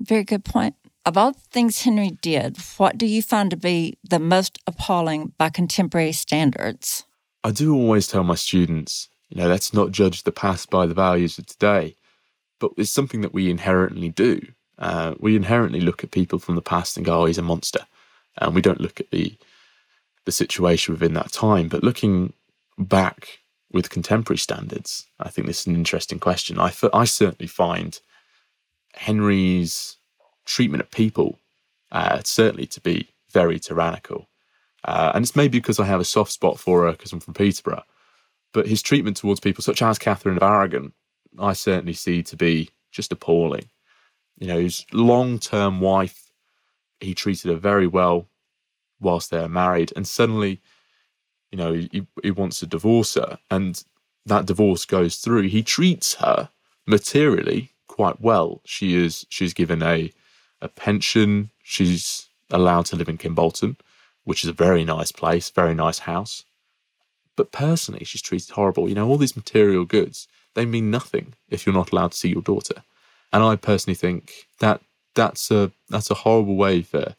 very 0.00 0.24
good 0.24 0.44
point. 0.44 0.74
Of 1.04 1.16
all 1.16 1.30
the 1.30 1.46
things 1.52 1.82
Henry 1.82 2.10
did, 2.20 2.56
what 2.76 2.98
do 2.98 3.06
you 3.06 3.22
find 3.22 3.48
to 3.50 3.56
be 3.56 3.96
the 4.02 4.18
most 4.18 4.58
appalling 4.66 5.32
by 5.38 5.50
contemporary 5.50 6.10
standards? 6.10 7.04
I 7.44 7.52
do 7.52 7.76
always 7.76 8.08
tell 8.08 8.24
my 8.24 8.34
students, 8.34 9.08
you 9.28 9.40
know, 9.40 9.46
let's 9.46 9.72
not 9.72 9.92
judge 9.92 10.24
the 10.24 10.32
past 10.32 10.68
by 10.68 10.86
the 10.86 10.94
values 10.94 11.38
of 11.38 11.46
today, 11.46 11.94
but 12.58 12.72
it's 12.76 12.90
something 12.90 13.20
that 13.20 13.32
we 13.32 13.48
inherently 13.48 14.08
do. 14.08 14.40
Uh, 14.80 15.14
we 15.20 15.36
inherently 15.36 15.80
look 15.80 16.02
at 16.02 16.10
people 16.10 16.40
from 16.40 16.56
the 16.56 16.70
past 16.72 16.96
and 16.96 17.06
go, 17.06 17.22
"Oh, 17.22 17.26
he's 17.26 17.38
a 17.38 17.42
monster," 17.42 17.86
and 18.38 18.52
we 18.52 18.62
don't 18.62 18.80
look 18.80 18.98
at 18.98 19.12
the 19.12 19.36
the 20.24 20.32
situation 20.32 20.92
within 20.92 21.14
that 21.14 21.30
time. 21.30 21.68
But 21.68 21.84
looking 21.84 22.32
back 22.76 23.38
with 23.72 23.90
contemporary 23.90 24.38
standards, 24.38 25.06
I 25.18 25.28
think 25.28 25.46
this 25.46 25.60
is 25.60 25.66
an 25.66 25.74
interesting 25.74 26.18
question. 26.18 26.58
I 26.58 26.72
I 26.92 27.04
certainly 27.04 27.48
find 27.48 27.98
Henry's 28.94 29.96
treatment 30.44 30.82
of 30.82 30.90
people 30.90 31.38
uh, 31.92 32.20
certainly 32.24 32.66
to 32.66 32.80
be 32.80 33.08
very 33.30 33.58
tyrannical. 33.58 34.28
Uh, 34.84 35.12
and 35.14 35.24
it's 35.24 35.36
maybe 35.36 35.58
because 35.58 35.80
I 35.80 35.84
have 35.84 36.00
a 36.00 36.04
soft 36.04 36.32
spot 36.32 36.58
for 36.58 36.84
her 36.84 36.92
because 36.92 37.12
I'm 37.12 37.20
from 37.20 37.34
Peterborough. 37.34 37.84
But 38.52 38.68
his 38.68 38.82
treatment 38.82 39.16
towards 39.16 39.40
people 39.40 39.62
such 39.62 39.82
as 39.82 39.98
Catherine 39.98 40.36
of 40.36 40.42
Aragon, 40.42 40.92
I 41.38 41.52
certainly 41.52 41.92
see 41.92 42.22
to 42.24 42.36
be 42.36 42.70
just 42.92 43.12
appalling. 43.12 43.68
You 44.38 44.46
know, 44.46 44.60
his 44.60 44.86
long 44.92 45.38
term 45.38 45.80
wife, 45.80 46.30
he 47.00 47.14
treated 47.14 47.50
her 47.50 47.56
very 47.56 47.86
well 47.86 48.28
whilst 49.00 49.30
they're 49.30 49.48
married. 49.48 49.92
And 49.96 50.06
suddenly, 50.06 50.60
you 51.56 51.64
know, 51.64 51.72
he, 51.72 52.06
he 52.22 52.30
wants 52.30 52.60
to 52.60 52.66
divorce 52.66 53.14
her. 53.14 53.38
And 53.50 53.82
that 54.26 54.44
divorce 54.44 54.84
goes 54.84 55.16
through. 55.16 55.48
He 55.48 55.62
treats 55.62 56.14
her 56.14 56.50
materially 56.86 57.72
quite 57.88 58.20
well. 58.20 58.60
She 58.66 58.94
is 58.94 59.24
she's 59.30 59.54
given 59.54 59.82
a 59.82 60.12
a 60.60 60.68
pension. 60.68 61.50
She's 61.62 62.28
allowed 62.50 62.86
to 62.86 62.96
live 62.96 63.08
in 63.08 63.16
Kimbolton, 63.16 63.76
which 64.24 64.44
is 64.44 64.50
a 64.50 64.64
very 64.64 64.84
nice 64.84 65.12
place, 65.12 65.48
very 65.48 65.74
nice 65.74 66.00
house. 66.00 66.44
But 67.36 67.52
personally, 67.52 68.04
she's 68.04 68.22
treated 68.22 68.50
horrible. 68.50 68.88
You 68.88 68.94
know, 68.94 69.08
all 69.08 69.18
these 69.18 69.36
material 69.36 69.86
goods, 69.86 70.28
they 70.54 70.66
mean 70.66 70.90
nothing 70.90 71.34
if 71.48 71.64
you're 71.64 71.74
not 71.74 71.92
allowed 71.92 72.12
to 72.12 72.18
see 72.18 72.28
your 72.28 72.42
daughter. 72.42 72.82
And 73.32 73.42
I 73.42 73.56
personally 73.56 73.94
think 73.94 74.46
that 74.60 74.82
that's 75.14 75.50
a 75.50 75.72
that's 75.88 76.10
a 76.10 76.20
horrible 76.22 76.56
way 76.56 76.82
for 76.82 77.14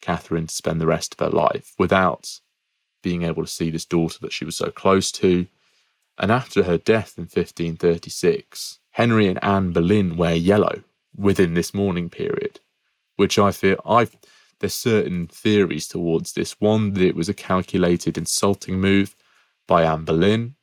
Catherine 0.00 0.46
to 0.46 0.54
spend 0.54 0.80
the 0.80 0.86
rest 0.86 1.14
of 1.14 1.20
her 1.20 1.36
life 1.36 1.74
without 1.76 2.40
being 3.02 3.22
able 3.22 3.44
to 3.44 3.50
see 3.50 3.70
this 3.70 3.84
daughter 3.84 4.18
that 4.20 4.32
she 4.32 4.44
was 4.44 4.56
so 4.56 4.70
close 4.70 5.10
to. 5.12 5.46
And 6.18 6.30
after 6.30 6.64
her 6.64 6.78
death 6.78 7.14
in 7.16 7.24
1536, 7.24 8.78
Henry 8.92 9.26
and 9.26 9.42
Anne 9.42 9.72
Boleyn 9.72 10.16
wear 10.16 10.34
yellow 10.34 10.82
within 11.16 11.54
this 11.54 11.72
mourning 11.72 12.10
period, 12.10 12.60
which 13.16 13.38
I 13.38 13.52
fear 13.52 13.76
I've 13.86 14.16
there's 14.60 14.74
certain 14.74 15.26
theories 15.26 15.88
towards 15.88 16.34
this. 16.34 16.60
One 16.60 16.92
that 16.92 17.02
it 17.02 17.16
was 17.16 17.28
a 17.28 17.34
calculated 17.34 18.18
insulting 18.18 18.78
move 18.78 19.16
by 19.66 19.84
Anne 19.84 20.04
Boleyn, 20.04 20.54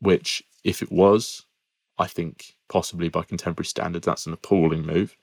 which 0.00 0.42
if 0.64 0.82
it 0.82 0.92
was, 0.92 1.46
I 1.98 2.06
think 2.06 2.54
possibly 2.68 3.08
by 3.08 3.22
contemporary 3.22 3.66
standards 3.66 4.06
that's 4.06 4.26
an 4.26 4.34
appalling 4.34 4.84
move. 4.84 5.16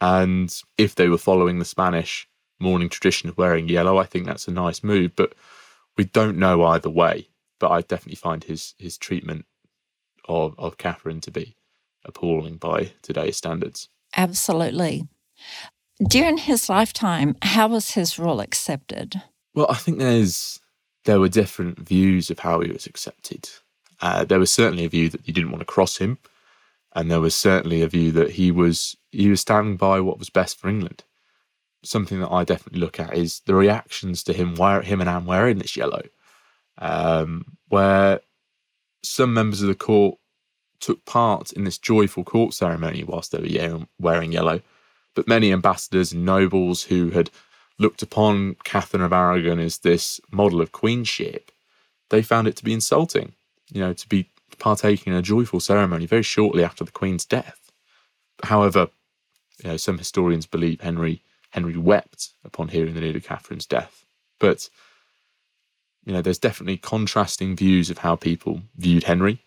And 0.00 0.54
if 0.76 0.94
they 0.96 1.08
were 1.08 1.18
following 1.18 1.58
the 1.58 1.64
Spanish 1.64 2.28
mourning 2.58 2.88
tradition 2.88 3.28
of 3.28 3.38
wearing 3.38 3.68
yellow, 3.68 3.98
I 3.98 4.04
think 4.04 4.26
that's 4.26 4.48
a 4.48 4.52
nice 4.52 4.82
move. 4.82 5.16
But 5.16 5.34
we 5.96 6.04
don't 6.04 6.38
know 6.38 6.64
either 6.64 6.90
way. 6.90 7.28
But 7.58 7.70
I 7.70 7.80
definitely 7.82 8.16
find 8.16 8.44
his 8.44 8.74
his 8.78 8.98
treatment 8.98 9.46
of 10.28 10.54
of 10.58 10.78
Catherine 10.78 11.20
to 11.22 11.30
be 11.30 11.56
appalling 12.04 12.56
by 12.56 12.92
today's 13.02 13.36
standards. 13.36 13.88
Absolutely. 14.16 15.08
During 16.06 16.38
his 16.38 16.68
lifetime, 16.68 17.36
how 17.42 17.68
was 17.68 17.92
his 17.92 18.18
rule 18.18 18.40
accepted? 18.40 19.22
Well, 19.54 19.66
I 19.70 19.76
think 19.76 19.98
there's 19.98 20.60
there 21.04 21.20
were 21.20 21.28
different 21.28 21.78
views 21.78 22.30
of 22.30 22.40
how 22.40 22.60
he 22.60 22.70
was 22.70 22.86
accepted. 22.86 23.48
Uh, 24.00 24.24
there 24.24 24.38
was 24.38 24.50
certainly 24.50 24.84
a 24.84 24.88
view 24.88 25.08
that 25.08 25.26
you 25.26 25.32
didn't 25.32 25.50
want 25.50 25.60
to 25.60 25.66
cross 25.66 25.98
him, 25.98 26.18
and 26.94 27.10
there 27.10 27.20
was 27.20 27.34
certainly 27.34 27.82
a 27.82 27.88
view 27.88 28.10
that 28.12 28.32
he 28.32 28.50
was 28.50 28.96
he 29.12 29.28
was 29.28 29.40
standing 29.40 29.76
by 29.76 30.00
what 30.00 30.18
was 30.18 30.30
best 30.30 30.58
for 30.58 30.68
England. 30.68 31.04
Something 31.84 32.20
that 32.20 32.32
I 32.32 32.44
definitely 32.44 32.80
look 32.80 32.98
at 32.98 33.14
is 33.14 33.40
the 33.40 33.54
reactions 33.54 34.22
to 34.24 34.32
him, 34.32 34.56
him 34.56 35.00
and 35.00 35.10
Anne 35.10 35.26
wearing 35.26 35.58
this 35.58 35.76
yellow, 35.76 36.02
um, 36.78 37.56
where 37.68 38.20
some 39.02 39.34
members 39.34 39.60
of 39.62 39.68
the 39.68 39.74
court 39.74 40.18
took 40.80 41.04
part 41.04 41.52
in 41.52 41.64
this 41.64 41.78
joyful 41.78 42.24
court 42.24 42.54
ceremony 42.54 43.04
whilst 43.04 43.32
they 43.32 43.38
were 43.38 43.86
wearing 43.98 44.32
yellow, 44.32 44.60
but 45.14 45.28
many 45.28 45.52
ambassadors 45.52 46.12
and 46.12 46.24
nobles 46.24 46.84
who 46.84 47.10
had 47.10 47.30
looked 47.78 48.02
upon 48.02 48.56
Catherine 48.64 49.02
of 49.02 49.12
Aragon 49.12 49.58
as 49.58 49.78
this 49.78 50.20
model 50.30 50.60
of 50.60 50.72
queenship, 50.72 51.50
they 52.10 52.22
found 52.22 52.48
it 52.48 52.56
to 52.56 52.64
be 52.64 52.72
insulting, 52.72 53.32
you 53.70 53.80
know, 53.80 53.92
to 53.92 54.08
be 54.08 54.30
partaking 54.58 55.12
in 55.12 55.18
a 55.18 55.22
joyful 55.22 55.60
ceremony 55.60 56.06
very 56.06 56.22
shortly 56.22 56.64
after 56.64 56.84
the 56.84 56.92
Queen's 56.92 57.24
death. 57.24 57.72
However, 58.42 58.88
you 59.62 59.70
know, 59.70 59.76
some 59.76 59.98
historians 59.98 60.46
believe 60.46 60.80
Henry 60.80 61.22
Henry 61.54 61.76
wept 61.76 62.30
upon 62.44 62.66
hearing 62.66 62.94
the 62.94 63.00
news 63.00 63.14
of 63.14 63.22
Catherine's 63.22 63.64
death. 63.64 64.04
But 64.40 64.68
you 66.04 66.12
know, 66.12 66.20
there's 66.20 66.40
definitely 66.40 66.78
contrasting 66.78 67.54
views 67.54 67.90
of 67.90 67.98
how 67.98 68.16
people 68.16 68.62
viewed 68.76 69.04
Henry. 69.04 69.38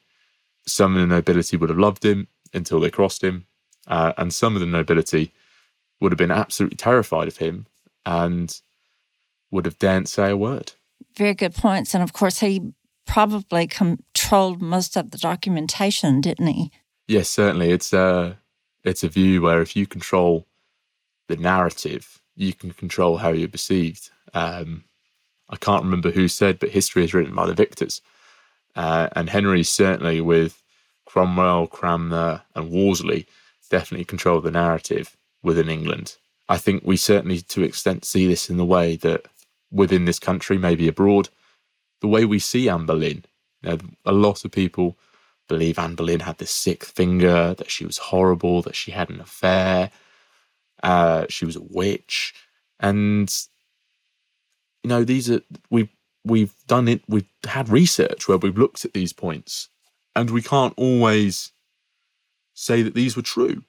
Some 0.65 0.95
of 0.95 1.01
the 1.01 1.15
nobility 1.15 1.57
would 1.57 1.69
have 1.69 1.77
loved 1.77 2.05
him 2.05 2.29
until 2.53 2.79
they 2.79 2.89
crossed 2.89 3.21
him, 3.21 3.45
uh, 3.87 4.13
and 4.17 4.33
some 4.33 4.55
of 4.55 4.61
the 4.61 4.65
nobility 4.65 5.33
would 5.99 6.13
have 6.13 6.17
been 6.17 6.31
absolutely 6.31 6.77
terrified 6.77 7.27
of 7.27 7.37
him 7.37 7.65
and 8.05 8.61
would 9.51 9.65
have 9.65 9.77
daren't 9.77 10.07
say 10.07 10.31
a 10.31 10.37
word. 10.37 10.71
Very 11.17 11.33
good 11.33 11.55
points. 11.55 11.93
And 11.93 12.01
of 12.01 12.13
course, 12.13 12.39
he 12.39 12.71
probably 13.05 13.67
controlled 13.67 14.61
most 14.61 14.95
of 14.95 15.11
the 15.11 15.17
documentation, 15.17 16.21
didn't 16.21 16.47
he? 16.47 16.71
Yes, 17.05 17.29
certainly. 17.29 17.71
It's 17.71 17.91
a 17.91 18.37
it's 18.85 19.03
a 19.03 19.09
view 19.09 19.41
where 19.41 19.61
if 19.61 19.75
you 19.75 19.85
control 19.85 20.47
the 21.27 21.37
narrative, 21.37 22.21
you 22.35 22.53
can 22.53 22.71
control 22.71 23.17
how 23.17 23.29
you're 23.29 23.47
perceived. 23.47 24.09
Um, 24.33 24.83
I 25.49 25.55
can't 25.55 25.83
remember 25.83 26.11
who 26.11 26.27
said, 26.27 26.59
but 26.59 26.69
history 26.69 27.03
is 27.03 27.13
written 27.13 27.35
by 27.35 27.45
the 27.45 27.53
victors. 27.53 28.01
Uh, 28.75 29.09
and 29.15 29.29
Henry 29.29 29.63
certainly, 29.63 30.21
with 30.21 30.61
Cromwell, 31.05 31.67
Cranmer, 31.67 32.43
and 32.53 32.69
Wolsey, 32.69 33.25
definitely 33.69 34.05
controlled 34.05 34.43
the 34.43 34.51
narrative 34.51 35.15
within 35.41 35.69
England. 35.69 36.17
I 36.49 36.57
think 36.57 36.83
we 36.85 36.97
certainly, 36.97 37.39
to 37.41 37.63
extent, 37.63 38.05
see 38.05 38.27
this 38.27 38.49
in 38.49 38.57
the 38.57 38.65
way 38.65 38.95
that 38.97 39.25
within 39.71 40.05
this 40.05 40.19
country, 40.19 40.57
maybe 40.57 40.87
abroad, 40.87 41.29
the 42.01 42.07
way 42.07 42.25
we 42.25 42.39
see 42.39 42.69
Anne 42.69 42.85
Boleyn. 42.85 43.25
Know, 43.63 43.77
a 44.05 44.11
lot 44.11 44.45
of 44.45 44.51
people 44.51 44.97
believe 45.47 45.79
Anne 45.79 45.95
Boleyn 45.95 46.21
had 46.21 46.37
this 46.37 46.51
sick 46.51 46.83
finger, 46.85 47.53
that 47.55 47.71
she 47.71 47.85
was 47.85 47.97
horrible, 47.97 48.61
that 48.61 48.75
she 48.75 48.91
had 48.91 49.09
an 49.09 49.19
affair, 49.19 49.91
uh, 50.83 51.25
she 51.29 51.45
was 51.45 51.55
a 51.55 51.61
witch, 51.61 52.33
and 52.79 53.33
you 54.83 54.89
know 54.89 55.03
these 55.03 55.29
are 55.29 55.41
we've 55.69 55.89
we've 56.23 56.53
done 56.67 56.87
it. 56.87 57.01
We've 57.07 57.27
had 57.45 57.69
research 57.69 58.27
where 58.27 58.37
we've 58.37 58.57
looked 58.57 58.85
at 58.85 58.93
these 58.93 59.13
points, 59.13 59.69
and 60.15 60.29
we 60.29 60.41
can't 60.41 60.73
always 60.77 61.51
say 62.53 62.81
that 62.81 62.95
these 62.95 63.15
were 63.15 63.21
true, 63.21 63.63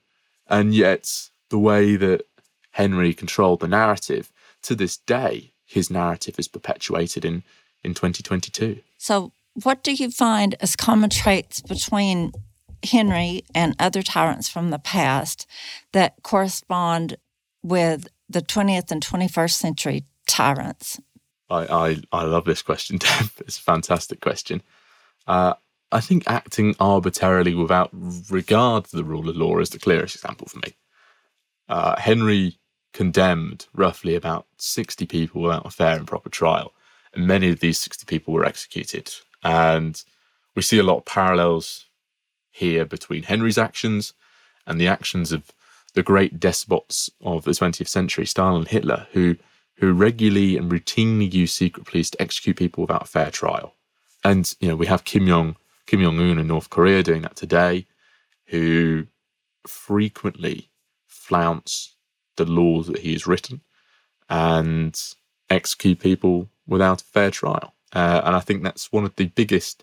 and 0.46 0.74
yet 0.74 1.30
the 1.50 1.58
way 1.58 1.96
that 1.96 2.26
Henry 2.72 3.14
controlled 3.14 3.60
the 3.60 3.68
narrative 3.68 4.30
to 4.62 4.74
this 4.74 4.96
day, 4.96 5.52
his 5.64 5.90
narrative 5.90 6.38
is 6.38 6.48
perpetuated 6.48 7.24
in 7.24 7.42
in 7.84 7.94
2022. 7.94 8.80
So, 8.98 9.32
what 9.62 9.82
do 9.82 9.92
you 9.92 10.10
find 10.10 10.54
as 10.60 10.76
common 10.76 11.10
traits 11.10 11.60
between 11.60 12.32
Henry 12.84 13.42
and 13.54 13.74
other 13.78 14.02
tyrants 14.02 14.48
from 14.48 14.70
the 14.70 14.78
past 14.78 15.46
that 15.92 16.22
correspond 16.22 17.16
with 17.62 18.08
the 18.28 18.42
20th 18.42 18.90
and 18.90 19.04
21st 19.04 19.52
century 19.52 20.04
tyrants? 20.26 21.00
I, 21.50 21.66
I, 21.66 21.96
I 22.12 22.24
love 22.24 22.44
this 22.44 22.62
question, 22.62 22.98
Deb. 22.98 23.30
It's 23.40 23.58
a 23.58 23.62
fantastic 23.62 24.20
question. 24.20 24.62
Uh, 25.26 25.54
I 25.90 26.00
think 26.00 26.24
acting 26.26 26.74
arbitrarily 26.78 27.54
without 27.54 27.90
regard 28.30 28.84
to 28.86 28.96
the 28.96 29.04
rule 29.04 29.28
of 29.28 29.36
law 29.36 29.58
is 29.58 29.70
the 29.70 29.78
clearest 29.78 30.14
example 30.14 30.46
for 30.46 30.58
me. 30.58 30.74
Uh, 31.68 31.98
Henry 31.98 32.58
condemned 32.92 33.66
roughly 33.74 34.14
about 34.14 34.46
60 34.58 35.06
people 35.06 35.42
without 35.42 35.66
a 35.66 35.70
fair 35.70 35.96
and 35.96 36.06
proper 36.06 36.28
trial 36.28 36.72
and 37.14 37.26
many 37.26 37.50
of 37.50 37.60
these 37.60 37.78
60 37.78 38.04
people 38.06 38.34
were 38.34 38.44
executed. 38.44 39.12
And 39.42 40.02
we 40.54 40.62
see 40.62 40.78
a 40.78 40.82
lot 40.82 40.98
of 40.98 41.04
parallels 41.04 41.86
here 42.58 42.84
between 42.84 43.24
Henry's 43.24 43.58
actions 43.58 44.12
and 44.66 44.80
the 44.80 44.88
actions 44.88 45.32
of 45.32 45.52
the 45.94 46.02
great 46.02 46.38
despots 46.38 47.10
of 47.20 47.44
the 47.44 47.52
20th 47.52 47.88
century, 47.88 48.26
Stalin 48.26 48.58
and 48.58 48.68
Hitler, 48.68 49.06
who, 49.12 49.36
who 49.76 49.92
regularly 49.92 50.56
and 50.56 50.70
routinely 50.70 51.32
use 51.32 51.52
secret 51.52 51.86
police 51.86 52.10
to 52.10 52.22
execute 52.22 52.56
people 52.56 52.82
without 52.82 53.02
a 53.02 53.06
fair 53.06 53.30
trial. 53.30 53.74
And, 54.22 54.54
you 54.60 54.68
know, 54.68 54.76
we 54.76 54.86
have 54.86 55.04
Kim 55.04 55.26
Jong 55.26 55.56
Kim 55.88 56.02
Jong 56.02 56.20
Un 56.20 56.38
in 56.38 56.46
North 56.46 56.68
Korea 56.68 57.02
doing 57.02 57.22
that 57.22 57.34
today, 57.34 57.86
who 58.48 59.06
frequently 59.66 60.68
flaunts 61.06 61.96
the 62.36 62.44
laws 62.44 62.88
that 62.88 62.98
he 62.98 63.14
has 63.14 63.26
written 63.26 63.62
and 64.28 65.02
execute 65.48 65.98
people 65.98 66.50
without 66.66 67.00
a 67.00 67.04
fair 67.06 67.30
trial. 67.30 67.74
Uh, 67.94 68.20
and 68.22 68.36
I 68.36 68.40
think 68.40 68.62
that's 68.62 68.92
one 68.92 69.06
of 69.06 69.16
the 69.16 69.26
biggest, 69.26 69.82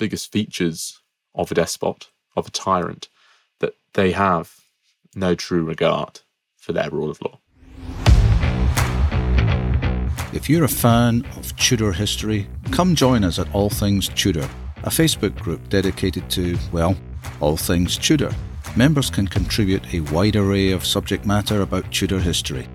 biggest 0.00 0.32
features 0.32 1.00
of 1.34 1.50
a 1.50 1.54
despot, 1.54 2.08
of 2.36 2.46
a 2.46 2.50
tyrant, 2.50 3.08
that 3.60 3.74
they 3.94 4.12
have 4.12 4.60
no 5.14 5.34
true 5.34 5.64
regard 5.64 6.20
for 6.56 6.72
their 6.72 6.90
rule 6.90 7.10
of 7.10 7.20
law. 7.22 7.38
If 10.32 10.50
you're 10.50 10.64
a 10.64 10.68
fan 10.68 11.24
of 11.36 11.56
Tudor 11.56 11.92
history, 11.92 12.48
come 12.72 12.96
join 12.96 13.22
us 13.22 13.38
at 13.38 13.52
All 13.54 13.70
Things 13.70 14.08
Tudor, 14.08 14.48
a 14.82 14.88
Facebook 14.88 15.38
group 15.40 15.68
dedicated 15.68 16.28
to, 16.30 16.58
well, 16.72 16.96
all 17.40 17.56
things 17.56 17.96
Tudor. 17.96 18.34
Members 18.76 19.10
can 19.10 19.28
contribute 19.28 19.94
a 19.94 20.00
wide 20.00 20.36
array 20.36 20.72
of 20.72 20.84
subject 20.84 21.24
matter 21.24 21.62
about 21.62 21.92
Tudor 21.92 22.18
history. 22.18 22.68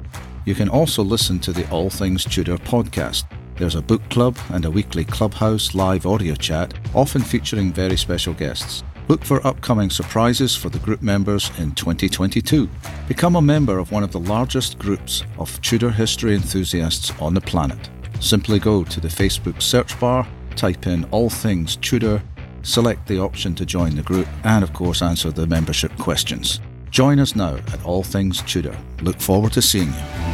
You 0.45 0.55
can 0.55 0.69
also 0.69 1.03
listen 1.03 1.39
to 1.39 1.51
the 1.51 1.69
All 1.69 1.89
Things 1.89 2.23
Tudor 2.23 2.57
podcast. 2.57 3.25
There's 3.59 3.75
a 3.75 3.81
book 3.81 4.01
club 4.09 4.37
and 4.53 4.63
a 4.63 4.71
weekly 4.71 5.03
Clubhouse 5.03 5.75
live 5.75 6.05
audio 6.05 6.33
chat, 6.33 6.73
often 6.95 7.21
featuring 7.21 7.73
very 7.73 7.97
special 7.97 8.33
guests. 8.33 8.85
Look 9.09 9.25
for 9.25 9.45
upcoming 9.45 9.89
surprises 9.89 10.55
for 10.55 10.69
the 10.69 10.79
group 10.79 11.01
members 11.01 11.51
in 11.59 11.73
2022. 11.73 12.69
Become 13.09 13.35
a 13.35 13.41
member 13.41 13.77
of 13.77 13.91
one 13.91 14.03
of 14.03 14.13
the 14.13 14.19
largest 14.21 14.79
groups 14.79 15.23
of 15.37 15.61
Tudor 15.61 15.91
history 15.91 16.35
enthusiasts 16.35 17.11
on 17.19 17.33
the 17.33 17.41
planet. 17.41 17.89
Simply 18.21 18.59
go 18.59 18.85
to 18.85 19.01
the 19.01 19.09
Facebook 19.09 19.61
search 19.61 19.99
bar, 19.99 20.25
type 20.55 20.87
in 20.87 21.03
All 21.11 21.29
Things 21.29 21.75
Tudor, 21.75 22.23
select 22.61 23.07
the 23.07 23.19
option 23.19 23.55
to 23.55 23.65
join 23.65 23.93
the 23.93 24.03
group, 24.03 24.27
and 24.45 24.63
of 24.63 24.71
course 24.71 25.01
answer 25.01 25.31
the 25.31 25.47
membership 25.47 25.93
questions. 25.97 26.61
Join 26.91 27.19
us 27.19 27.35
now 27.35 27.55
at 27.55 27.83
All 27.83 28.03
Things 28.03 28.41
Tudor. 28.43 28.77
Look 29.01 29.19
forward 29.19 29.51
to 29.51 29.61
seeing 29.61 29.89
you. 29.89 30.28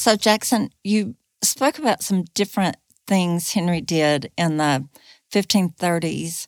So, 0.00 0.16
Jackson, 0.16 0.70
you 0.82 1.14
spoke 1.42 1.78
about 1.78 2.02
some 2.02 2.24
different 2.32 2.78
things 3.06 3.52
Henry 3.52 3.82
did 3.82 4.32
in 4.38 4.56
the 4.56 4.88
1530s. 5.30 6.46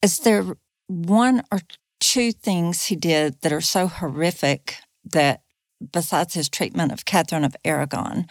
Is 0.00 0.18
there 0.20 0.56
one 0.86 1.42
or 1.50 1.58
two 1.98 2.30
things 2.30 2.84
he 2.84 2.94
did 2.94 3.40
that 3.40 3.52
are 3.52 3.60
so 3.60 3.88
horrific 3.88 4.76
that 5.04 5.42
besides 5.90 6.34
his 6.34 6.48
treatment 6.48 6.92
of 6.92 7.04
Catherine 7.04 7.42
of 7.42 7.56
Aragon 7.64 8.28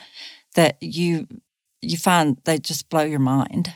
that 0.55 0.77
you 0.79 1.27
you 1.82 1.98
find 1.98 2.38
they 2.46 2.58
just 2.58 2.88
blow 2.88 3.03
your 3.03 3.20
mind? 3.20 3.74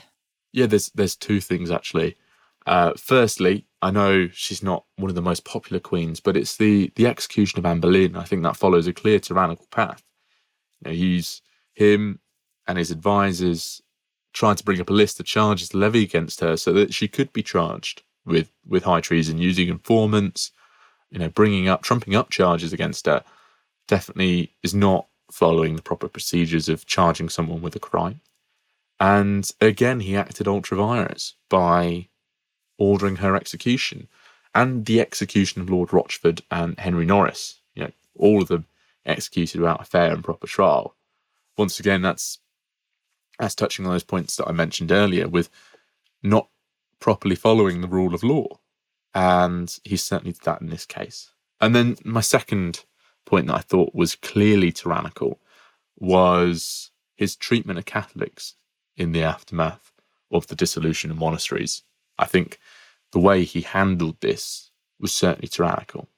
Yeah, 0.54 0.64
there's 0.64 0.88
there's 0.94 1.16
two 1.16 1.42
things 1.42 1.70
actually. 1.70 2.16
Uh, 2.66 2.94
firstly, 2.96 3.66
I 3.82 3.90
know 3.90 4.28
she's 4.32 4.62
not 4.62 4.86
one 4.96 5.10
of 5.10 5.16
the 5.16 5.20
most 5.20 5.44
popular 5.44 5.80
queens, 5.80 6.18
but 6.18 6.34
it's 6.34 6.56
the 6.56 6.90
the 6.96 7.06
execution 7.06 7.58
of 7.58 7.66
Anne 7.66 7.80
Boleyn. 7.80 8.16
I 8.16 8.24
think 8.24 8.42
that 8.42 8.56
follows 8.56 8.86
a 8.86 8.94
clear 8.94 9.18
tyrannical 9.18 9.66
path. 9.70 10.02
Know, 10.84 10.92
he's 10.92 11.42
him 11.74 12.20
and 12.66 12.78
his 12.78 12.90
advisors 12.90 13.82
trying 14.32 14.56
to 14.56 14.64
bring 14.64 14.80
up 14.80 14.90
a 14.90 14.94
list 14.94 15.18
of 15.18 15.26
charges 15.26 15.70
to 15.70 15.76
levy 15.76 16.02
against 16.02 16.40
her 16.40 16.56
so 16.56 16.72
that 16.72 16.94
she 16.94 17.08
could 17.08 17.32
be 17.32 17.42
charged 17.42 18.02
with 18.24 18.52
with 18.66 18.84
high 18.84 19.00
treason, 19.00 19.38
using 19.38 19.68
informants, 19.68 20.52
you 21.10 21.18
know, 21.18 21.28
bringing 21.28 21.68
up, 21.68 21.82
trumping 21.82 22.14
up 22.14 22.30
charges 22.30 22.72
against 22.72 23.06
her. 23.06 23.24
Definitely 23.86 24.54
is 24.62 24.74
not 24.74 25.06
following 25.32 25.76
the 25.76 25.82
proper 25.82 26.08
procedures 26.08 26.68
of 26.68 26.86
charging 26.86 27.28
someone 27.28 27.62
with 27.62 27.74
a 27.76 27.80
crime. 27.80 28.20
And 29.00 29.50
again, 29.60 30.00
he 30.00 30.16
acted 30.16 30.48
ultra 30.48 30.76
vires 30.76 31.34
by 31.48 32.08
ordering 32.78 33.16
her 33.16 33.34
execution 33.34 34.08
and 34.54 34.86
the 34.86 35.00
execution 35.00 35.62
of 35.62 35.70
Lord 35.70 35.92
Rochford 35.92 36.42
and 36.50 36.78
Henry 36.78 37.04
Norris. 37.04 37.60
You 37.74 37.84
know, 37.84 37.90
all 38.16 38.42
of 38.42 38.48
them 38.48 38.66
executed 39.08 39.60
without 39.60 39.80
a 39.80 39.84
fair 39.84 40.12
and 40.12 40.24
proper 40.24 40.46
trial. 40.46 40.96
Once 41.56 41.80
again, 41.80 42.02
that's 42.02 42.38
that's 43.38 43.54
touching 43.54 43.86
on 43.86 43.92
those 43.92 44.04
points 44.04 44.36
that 44.36 44.48
I 44.48 44.52
mentioned 44.52 44.90
earlier 44.90 45.28
with 45.28 45.48
not 46.22 46.48
properly 47.00 47.36
following 47.36 47.80
the 47.80 47.88
rule 47.88 48.14
of 48.14 48.24
law. 48.24 48.58
And 49.14 49.74
he 49.84 49.96
certainly 49.96 50.32
did 50.32 50.42
that 50.42 50.60
in 50.60 50.70
this 50.70 50.84
case. 50.84 51.30
And 51.60 51.74
then 51.74 51.96
my 52.04 52.20
second 52.20 52.84
point 53.24 53.46
that 53.46 53.54
I 53.54 53.60
thought 53.60 53.94
was 53.94 54.16
clearly 54.16 54.72
tyrannical 54.72 55.40
was 55.98 56.90
his 57.16 57.36
treatment 57.36 57.78
of 57.78 57.84
Catholics 57.84 58.54
in 58.96 59.12
the 59.12 59.22
aftermath 59.22 59.92
of 60.30 60.46
the 60.48 60.56
dissolution 60.56 61.10
of 61.10 61.16
monasteries. 61.16 61.82
I 62.18 62.26
think 62.26 62.58
the 63.12 63.20
way 63.20 63.44
he 63.44 63.60
handled 63.62 64.20
this 64.20 64.70
was 65.00 65.12
certainly 65.12 65.48
tyrannical. 65.48 66.08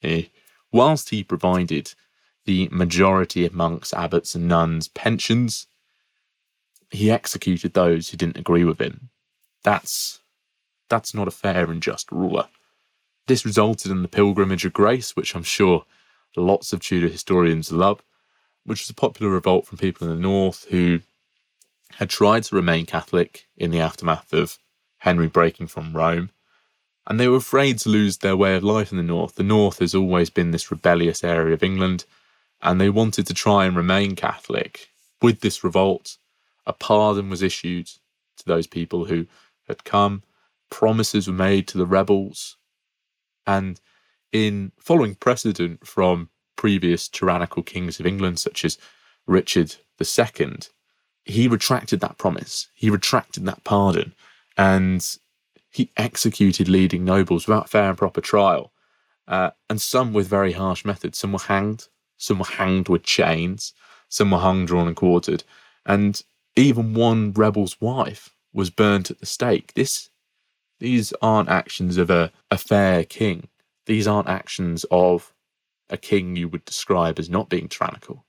He, 0.00 0.30
whilst 0.72 1.10
he 1.10 1.24
provided 1.24 1.94
the 2.44 2.68
majority 2.70 3.46
of 3.46 3.54
monks, 3.54 3.92
abbots, 3.94 4.34
and 4.34 4.48
nuns 4.48 4.88
pensions, 4.88 5.66
he 6.90 7.10
executed 7.10 7.74
those 7.74 8.10
who 8.10 8.16
didn't 8.16 8.38
agree 8.38 8.64
with 8.64 8.80
him. 8.80 9.10
That's 9.62 10.20
that's 10.88 11.14
not 11.14 11.28
a 11.28 11.32
fair 11.32 11.70
and 11.70 11.82
just 11.82 12.12
ruler. 12.12 12.48
This 13.26 13.46
resulted 13.46 13.90
in 13.90 14.02
the 14.02 14.08
Pilgrimage 14.08 14.66
of 14.66 14.74
Grace, 14.74 15.16
which 15.16 15.34
I'm 15.34 15.42
sure 15.42 15.84
lots 16.36 16.72
of 16.72 16.80
Tudor 16.80 17.08
historians 17.08 17.72
love, 17.72 18.02
which 18.64 18.82
was 18.82 18.90
a 18.90 18.94
popular 18.94 19.32
revolt 19.32 19.66
from 19.66 19.78
people 19.78 20.06
in 20.06 20.14
the 20.14 20.20
north 20.20 20.66
who 20.70 21.00
had 21.94 22.10
tried 22.10 22.42
to 22.44 22.56
remain 22.56 22.86
Catholic 22.86 23.46
in 23.56 23.70
the 23.70 23.80
aftermath 23.80 24.32
of 24.32 24.58
Henry 24.98 25.28
breaking 25.28 25.68
from 25.68 25.96
Rome. 25.96 26.30
And 27.06 27.20
they 27.20 27.28
were 27.28 27.36
afraid 27.36 27.78
to 27.80 27.88
lose 27.88 28.18
their 28.18 28.36
way 28.36 28.56
of 28.56 28.64
life 28.64 28.90
in 28.90 28.96
the 28.96 29.02
north. 29.02 29.34
The 29.34 29.42
north 29.42 29.78
has 29.78 29.94
always 29.94 30.30
been 30.30 30.50
this 30.50 30.70
rebellious 30.70 31.22
area 31.22 31.54
of 31.54 31.62
England, 31.62 32.04
and 32.64 32.80
they 32.80 32.90
wanted 32.90 33.26
to 33.26 33.34
try 33.34 33.66
and 33.66 33.76
remain 33.76 34.16
Catholic. 34.16 34.88
With 35.22 35.40
this 35.40 35.62
revolt, 35.62 36.16
a 36.66 36.72
pardon 36.72 37.30
was 37.30 37.42
issued 37.42 37.86
to 37.86 38.44
those 38.44 38.66
people 38.66 39.04
who 39.04 39.26
had 39.68 39.84
come, 39.84 40.22
promises 40.70 41.28
were 41.28 41.34
made 41.34 41.68
to 41.68 41.78
the 41.78 41.86
rebels, 41.86 42.56
and 43.46 43.80
in 44.32 44.72
following 44.78 45.14
precedent 45.14 45.86
from 45.86 46.30
previous 46.56 47.08
tyrannical 47.08 47.62
kings 47.62 48.00
of 48.00 48.06
England, 48.06 48.38
such 48.40 48.64
as 48.64 48.78
Richard 49.26 49.76
II, 50.00 50.56
he 51.24 51.48
retracted 51.48 52.00
that 52.00 52.18
promise. 52.18 52.68
He 52.74 52.90
retracted 52.90 53.44
that 53.46 53.64
pardon 53.64 54.14
and 54.56 55.16
he 55.70 55.90
executed 55.96 56.68
leading 56.68 57.04
nobles 57.04 57.46
without 57.46 57.68
fair 57.68 57.88
and 57.90 57.98
proper 57.98 58.20
trial. 58.20 58.72
Uh, 59.26 59.50
and 59.70 59.80
some 59.80 60.12
with 60.12 60.28
very 60.28 60.52
harsh 60.52 60.84
methods. 60.84 61.18
Some 61.18 61.32
were 61.32 61.38
hanged, 61.38 61.88
some 62.24 62.38
were 62.38 62.44
hanged 62.44 62.88
with 62.88 63.02
chains, 63.02 63.72
some 64.08 64.30
were 64.30 64.38
hung, 64.38 64.66
drawn, 64.66 64.86
and 64.86 64.96
quartered. 64.96 65.44
And 65.86 66.20
even 66.56 66.94
one 66.94 67.32
rebel's 67.32 67.80
wife 67.80 68.34
was 68.52 68.70
burnt 68.70 69.10
at 69.10 69.20
the 69.20 69.26
stake. 69.26 69.74
This, 69.74 70.10
these 70.80 71.12
aren't 71.20 71.48
actions 71.48 71.96
of 71.96 72.10
a, 72.10 72.32
a 72.50 72.58
fair 72.58 73.04
king 73.04 73.48
these 73.86 74.06
aren't 74.06 74.28
actions 74.28 74.84
of 74.90 75.32
a 75.90 75.96
king 75.96 76.36
you 76.36 76.48
would 76.48 76.64
describe 76.64 77.18
as 77.18 77.28
not 77.28 77.48
being 77.48 77.68
tyrannical. 77.68 78.24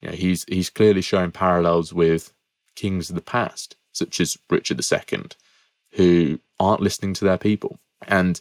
You 0.00 0.10
know, 0.10 0.14
he's 0.14 0.44
he's 0.48 0.70
clearly 0.70 1.00
showing 1.00 1.32
parallels 1.32 1.92
with 1.92 2.32
kings 2.74 3.08
of 3.08 3.16
the 3.16 3.22
past, 3.22 3.76
such 3.92 4.20
as 4.20 4.36
Richard 4.50 4.80
II, 4.80 5.24
who 5.92 6.40
aren't 6.60 6.82
listening 6.82 7.14
to 7.14 7.24
their 7.24 7.38
people. 7.38 7.78
And 8.06 8.38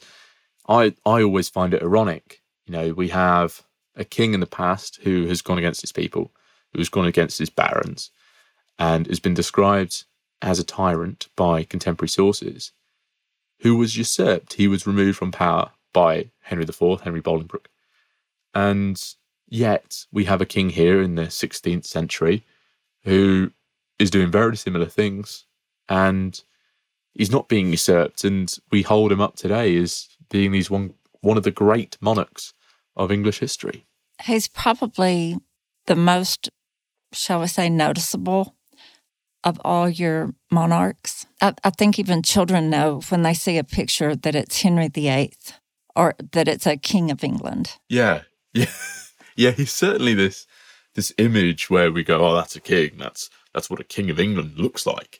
I 0.67 0.95
I 1.05 1.23
always 1.23 1.49
find 1.49 1.73
it 1.73 1.83
ironic. 1.83 2.41
You 2.65 2.73
know, 2.73 2.93
we 2.93 3.09
have 3.09 3.63
a 3.95 4.05
king 4.05 4.33
in 4.33 4.39
the 4.39 4.45
past 4.45 4.99
who 5.03 5.27
has 5.27 5.41
gone 5.41 5.57
against 5.57 5.81
his 5.81 5.91
people, 5.91 6.31
who 6.71 6.79
has 6.79 6.89
gone 6.89 7.05
against 7.05 7.39
his 7.39 7.49
barons, 7.49 8.11
and 8.79 9.07
has 9.07 9.19
been 9.19 9.33
described 9.33 10.05
as 10.41 10.59
a 10.59 10.63
tyrant 10.63 11.27
by 11.35 11.63
contemporary 11.63 12.09
sources, 12.09 12.71
who 13.59 13.77
was 13.77 13.97
usurped. 13.97 14.53
He 14.53 14.67
was 14.67 14.87
removed 14.87 15.17
from 15.17 15.31
power 15.31 15.71
by 15.93 16.31
Henry 16.41 16.63
IV, 16.63 17.01
Henry 17.01 17.21
Bolingbroke. 17.21 17.67
And 18.53 19.01
yet 19.47 20.05
we 20.11 20.25
have 20.25 20.41
a 20.41 20.45
king 20.45 20.69
here 20.69 21.01
in 21.01 21.15
the 21.15 21.23
16th 21.27 21.85
century 21.85 22.43
who 23.03 23.51
is 23.99 24.11
doing 24.11 24.31
very 24.31 24.57
similar 24.57 24.85
things 24.85 25.45
and 25.87 26.41
he's 27.13 27.31
not 27.31 27.47
being 27.47 27.69
usurped. 27.69 28.23
And 28.23 28.53
we 28.71 28.81
hold 28.81 29.11
him 29.11 29.21
up 29.21 29.35
today 29.35 29.77
as 29.77 30.09
being 30.29 30.51
these 30.51 30.69
one, 30.69 30.93
one 31.21 31.37
of 31.37 31.43
the 31.43 31.51
great 31.51 31.97
monarchs 32.01 32.53
of 32.95 33.11
English 33.11 33.39
history. 33.39 33.85
He's 34.21 34.47
probably 34.47 35.37
the 35.87 35.95
most, 35.95 36.49
shall 37.11 37.41
we 37.41 37.47
say, 37.47 37.69
noticeable 37.69 38.55
of 39.43 39.59
all 39.65 39.89
your 39.89 40.33
monarchs. 40.51 41.25
I, 41.41 41.53
I, 41.63 41.69
think 41.69 41.99
even 41.99 42.21
children 42.21 42.69
know 42.69 43.01
when 43.09 43.23
they 43.23 43.33
see 43.33 43.57
a 43.57 43.63
picture 43.63 44.15
that 44.15 44.35
it's 44.35 44.61
Henry 44.61 44.87
VIII 44.87 45.33
or 45.95 46.15
that 46.31 46.47
it's 46.47 46.65
a 46.65 46.77
king 46.77 47.11
of 47.11 47.23
England. 47.23 47.77
Yeah, 47.89 48.21
yeah, 48.53 48.71
yeah. 49.35 49.51
He's 49.51 49.73
certainly 49.73 50.13
this 50.13 50.47
this 50.95 51.13
image 51.17 51.69
where 51.69 51.91
we 51.91 52.03
go, 52.03 52.25
oh, 52.25 52.35
that's 52.35 52.55
a 52.55 52.61
king. 52.61 52.91
That's 52.97 53.29
that's 53.53 53.69
what 53.69 53.79
a 53.79 53.85
king 53.85 54.09
of 54.09 54.19
England 54.19 54.57
looks 54.57 54.85
like. 54.85 55.19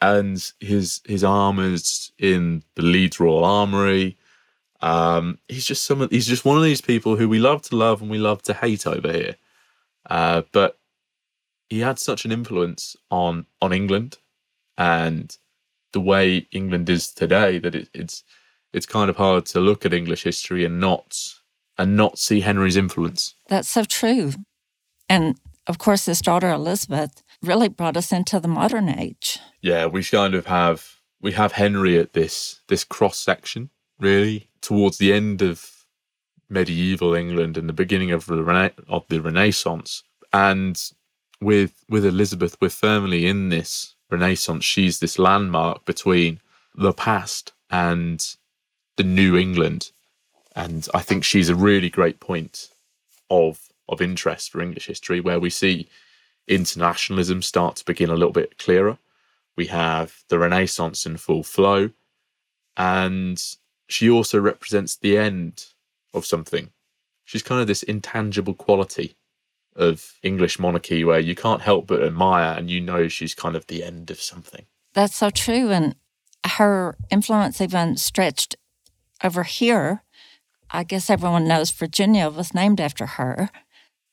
And 0.00 0.42
his 0.60 1.00
his 1.04 1.24
armors 1.24 2.12
in 2.18 2.62
the 2.74 2.82
Leeds 2.82 3.20
Royal 3.20 3.44
Armory. 3.44 4.18
Um, 4.82 5.38
he's 5.48 5.64
just 5.64 5.84
some. 5.84 6.02
Of, 6.02 6.10
he's 6.10 6.26
just 6.26 6.44
one 6.44 6.56
of 6.56 6.62
these 6.62 6.80
people 6.80 7.16
who 7.16 7.28
we 7.28 7.38
love 7.38 7.62
to 7.62 7.76
love 7.76 8.02
and 8.02 8.10
we 8.10 8.18
love 8.18 8.42
to 8.42 8.54
hate 8.54 8.86
over 8.86 9.12
here. 9.12 9.36
Uh, 10.10 10.42
but 10.52 10.78
he 11.70 11.80
had 11.80 11.98
such 11.98 12.24
an 12.24 12.32
influence 12.32 12.96
on 13.10 13.46
on 13.60 13.72
England 13.72 14.18
and 14.76 15.36
the 15.92 16.00
way 16.00 16.46
England 16.52 16.88
is 16.88 17.12
today 17.12 17.58
that 17.58 17.74
it, 17.74 17.88
it's 17.94 18.24
it's 18.72 18.86
kind 18.86 19.10
of 19.10 19.16
hard 19.16 19.46
to 19.46 19.60
look 19.60 19.84
at 19.84 19.92
English 19.92 20.22
history 20.22 20.64
and 20.64 20.80
not 20.80 21.16
and 21.78 21.96
not 21.96 22.18
see 22.18 22.40
Henry's 22.40 22.76
influence. 22.76 23.34
That's 23.48 23.68
so 23.68 23.84
true. 23.84 24.32
And 25.08 25.36
of 25.66 25.78
course 25.78 26.06
his 26.06 26.20
daughter 26.20 26.50
Elizabeth 26.50 27.22
really 27.42 27.68
brought 27.68 27.96
us 27.96 28.12
into 28.12 28.40
the 28.40 28.48
modern 28.48 28.88
age. 28.88 29.38
Yeah, 29.60 29.86
we 29.86 30.02
kind 30.04 30.34
of 30.34 30.46
have 30.46 30.96
we 31.20 31.32
have 31.32 31.52
Henry 31.52 31.98
at 31.98 32.12
this 32.12 32.60
this 32.68 32.84
cross 32.84 33.18
section, 33.18 33.70
really, 34.02 34.48
towards 34.60 34.98
the 34.98 35.12
end 35.12 35.40
of 35.40 35.86
medieval 36.48 37.14
England 37.14 37.56
and 37.56 37.68
the 37.68 37.72
beginning 37.72 38.10
of 38.10 38.26
the 38.26 38.42
Rena- 38.42 38.72
of 38.88 39.06
the 39.08 39.20
Renaissance. 39.20 40.02
And 40.32 40.80
with 41.40 41.84
with 41.88 42.04
Elizabeth, 42.04 42.56
we're 42.60 42.68
firmly 42.68 43.26
in 43.26 43.48
this 43.48 43.94
Renaissance. 44.10 44.64
She's 44.64 44.98
this 44.98 45.18
landmark 45.18 45.84
between 45.84 46.40
the 46.74 46.92
past 46.92 47.52
and 47.70 48.36
the 48.96 49.04
New 49.04 49.36
England, 49.36 49.90
and 50.54 50.86
I 50.92 51.00
think 51.00 51.24
she's 51.24 51.48
a 51.48 51.54
really 51.54 51.88
great 51.88 52.20
point 52.20 52.68
of 53.30 53.68
of 53.88 54.00
interest 54.00 54.50
for 54.50 54.60
English 54.60 54.86
history, 54.86 55.20
where 55.20 55.40
we 55.40 55.50
see 55.50 55.88
internationalism 56.48 57.42
start 57.42 57.76
to 57.76 57.84
begin 57.84 58.10
a 58.10 58.14
little 58.14 58.32
bit 58.32 58.58
clearer. 58.58 58.98
We 59.56 59.66
have 59.66 60.22
the 60.28 60.38
Renaissance 60.38 61.06
in 61.06 61.16
full 61.16 61.42
flow, 61.42 61.90
and 62.76 63.42
she 63.92 64.10
also 64.10 64.40
represents 64.40 64.96
the 64.96 65.16
end 65.16 65.66
of 66.14 66.26
something. 66.26 66.70
She's 67.24 67.42
kind 67.42 67.60
of 67.60 67.66
this 67.66 67.82
intangible 67.82 68.54
quality 68.54 69.16
of 69.74 70.14
English 70.22 70.58
monarchy 70.58 71.04
where 71.04 71.20
you 71.20 71.34
can't 71.34 71.62
help 71.62 71.86
but 71.86 72.02
admire 72.02 72.58
and 72.58 72.70
you 72.70 72.80
know 72.80 73.08
she's 73.08 73.34
kind 73.34 73.56
of 73.56 73.66
the 73.68 73.82
end 73.82 74.10
of 74.10 74.20
something. 74.20 74.66
That's 74.92 75.16
so 75.16 75.30
true. 75.30 75.70
And 75.70 75.94
her 76.44 76.96
influence 77.10 77.60
even 77.60 77.96
stretched 77.96 78.56
over 79.24 79.44
here 79.44 80.02
I 80.72 80.84
guess 80.84 81.10
everyone 81.10 81.46
knows 81.46 81.70
Virginia 81.70 82.30
was 82.30 82.54
named 82.54 82.80
after 82.80 83.04
her. 83.04 83.50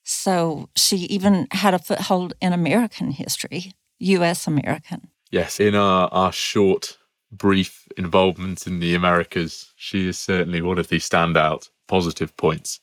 So 0.04 0.70
she 0.76 0.98
even 0.98 1.48
had 1.52 1.74
a 1.74 1.80
foothold 1.80 2.34
in 2.42 2.52
American 2.52 3.12
history, 3.12 3.74
US 4.00 4.46
American. 4.46 5.08
Yes, 5.32 5.60
in 5.60 5.76
our, 5.76 6.10
our 6.12 6.34
short, 6.34 6.98
brief 7.32 7.88
involvement 7.98 8.68
in 8.68 8.80
the 8.80 8.96
Americas, 8.96 9.72
she 9.76 10.08
is 10.08 10.18
certainly 10.18 10.62
one 10.62 10.78
of 10.78 10.89
the 10.89 10.98
standout 10.98 11.70
positive 11.88 12.36
points. 12.38 12.80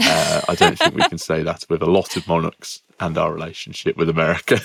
Uh, 0.00 0.42
I 0.48 0.54
don't 0.54 0.78
think 0.78 0.94
we 0.94 1.08
can 1.08 1.18
say 1.18 1.42
that 1.42 1.64
with 1.68 1.82
a 1.82 1.90
lot 1.90 2.16
of 2.16 2.26
monarchs 2.26 2.82
and 3.00 3.16
our 3.16 3.32
relationship 3.32 3.96
with 3.96 4.08
America. 4.08 4.60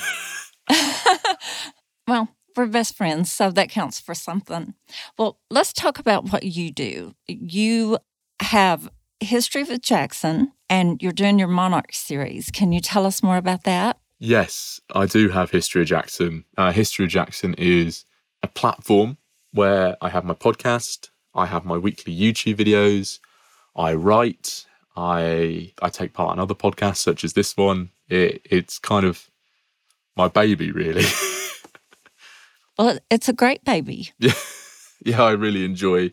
well, 2.07 2.29
we're 2.55 2.65
best 2.65 2.95
friends, 2.95 3.31
so 3.31 3.51
that 3.51 3.69
counts 3.69 3.99
for 3.99 4.15
something. 4.15 4.73
Well, 5.17 5.39
let's 5.49 5.73
talk 5.73 5.99
about 5.99 6.31
what 6.31 6.43
you 6.43 6.71
do. 6.71 7.13
You 7.27 7.99
have 8.41 8.89
history 9.19 9.63
with 9.63 9.81
Jackson 9.81 10.51
and 10.69 11.01
you're 11.01 11.11
doing 11.11 11.39
your 11.39 11.47
Monarch 11.47 11.93
series. 11.93 12.51
Can 12.51 12.71
you 12.71 12.79
tell 12.79 13.05
us 13.05 13.21
more 13.21 13.37
about 13.37 13.63
that? 13.63 13.97
Yes, 14.19 14.81
I 14.93 15.05
do 15.05 15.29
have 15.29 15.51
History 15.51 15.81
of 15.81 15.87
Jackson. 15.87 16.43
Uh, 16.57 16.71
History 16.71 17.05
of 17.05 17.11
Jackson 17.11 17.55
is 17.57 18.05
a 18.43 18.47
platform 18.47 19.17
where 19.51 19.97
I 20.01 20.09
have 20.09 20.25
my 20.25 20.33
podcast, 20.33 21.09
I 21.33 21.45
have 21.45 21.65
my 21.65 21.77
weekly 21.77 22.15
YouTube 22.15 22.55
videos, 22.55 23.19
I 23.75 23.93
write, 23.93 24.65
I 24.95 25.71
I 25.81 25.89
take 25.89 26.13
part 26.13 26.33
in 26.33 26.39
other 26.39 26.53
podcasts 26.55 26.97
such 26.97 27.23
as 27.23 27.33
this 27.33 27.55
one. 27.55 27.89
It, 28.09 28.41
it's 28.43 28.79
kind 28.79 29.05
of 29.05 29.29
my 30.15 30.27
baby, 30.27 30.71
really. 30.71 31.05
well, 32.77 32.99
it's 33.09 33.29
a 33.29 33.33
great 33.33 33.63
baby. 33.63 34.11
Yeah, 34.19 34.33
yeah, 35.05 35.23
I 35.23 35.31
really 35.31 35.63
enjoy. 35.63 36.11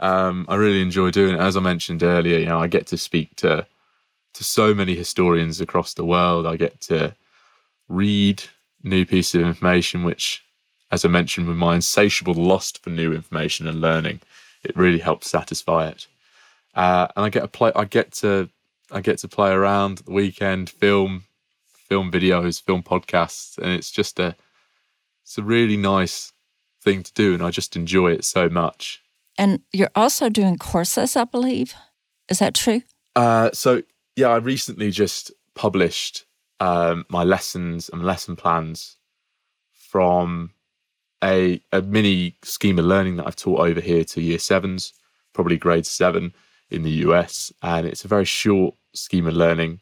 Um, 0.00 0.46
I 0.48 0.56
really 0.56 0.82
enjoy 0.82 1.10
doing 1.10 1.34
it. 1.34 1.40
As 1.40 1.56
I 1.56 1.60
mentioned 1.60 2.02
earlier, 2.02 2.38
you 2.38 2.46
know, 2.46 2.60
I 2.60 2.66
get 2.66 2.86
to 2.88 2.98
speak 2.98 3.36
to 3.36 3.66
to 4.34 4.44
so 4.44 4.74
many 4.74 4.94
historians 4.94 5.60
across 5.60 5.94
the 5.94 6.04
world. 6.04 6.46
I 6.46 6.56
get 6.56 6.80
to 6.82 7.14
read 7.88 8.42
new 8.82 9.04
pieces 9.04 9.40
of 9.40 9.46
information, 9.46 10.04
which, 10.04 10.44
as 10.90 11.04
I 11.04 11.08
mentioned, 11.08 11.48
with 11.48 11.56
my 11.56 11.74
insatiable 11.74 12.34
lust 12.34 12.82
for 12.82 12.90
new 12.90 13.12
information 13.12 13.66
and 13.66 13.80
learning, 13.80 14.20
it 14.62 14.76
really 14.76 14.98
helps 14.98 15.30
satisfy 15.30 15.88
it. 15.88 16.06
Uh, 16.74 17.08
and 17.16 17.24
I 17.24 17.28
get 17.30 17.40
to 17.40 17.48
play. 17.48 17.72
I 17.74 17.84
get 17.84 18.12
to 18.14 18.48
I 18.90 19.00
get 19.00 19.18
to 19.18 19.28
play 19.28 19.50
around 19.50 19.98
the 19.98 20.12
weekend, 20.12 20.70
film, 20.70 21.24
film 21.72 22.10
videos, 22.10 22.62
film 22.62 22.82
podcasts, 22.82 23.58
and 23.58 23.70
it's 23.70 23.90
just 23.90 24.20
a 24.20 24.36
it's 25.22 25.38
a 25.38 25.42
really 25.42 25.76
nice 25.76 26.32
thing 26.82 27.02
to 27.02 27.12
do, 27.14 27.34
and 27.34 27.42
I 27.42 27.50
just 27.50 27.76
enjoy 27.76 28.12
it 28.12 28.24
so 28.24 28.48
much. 28.48 29.02
And 29.38 29.60
you're 29.72 29.90
also 29.94 30.28
doing 30.28 30.56
courses, 30.56 31.16
I 31.16 31.24
believe. 31.24 31.74
Is 32.28 32.38
that 32.38 32.54
true? 32.54 32.82
Uh, 33.14 33.50
so 33.52 33.82
yeah, 34.14 34.28
I 34.28 34.36
recently 34.36 34.90
just 34.90 35.32
published 35.54 36.24
um, 36.60 37.04
my 37.08 37.24
lessons 37.24 37.88
and 37.92 38.04
lesson 38.04 38.36
plans 38.36 38.96
from 39.72 40.50
a, 41.22 41.60
a 41.72 41.82
mini 41.82 42.34
scheme 42.42 42.78
of 42.78 42.84
learning 42.84 43.16
that 43.16 43.26
I've 43.26 43.36
taught 43.36 43.60
over 43.60 43.80
here 43.80 44.04
to 44.04 44.20
year 44.20 44.38
sevens, 44.38 44.92
probably 45.32 45.56
grade 45.56 45.86
seven 45.86 46.34
in 46.70 46.82
the 46.82 46.90
US. 46.90 47.52
And 47.62 47.86
it's 47.86 48.04
a 48.04 48.08
very 48.08 48.24
short 48.24 48.74
scheme 48.92 49.26
of 49.26 49.34
learning 49.34 49.80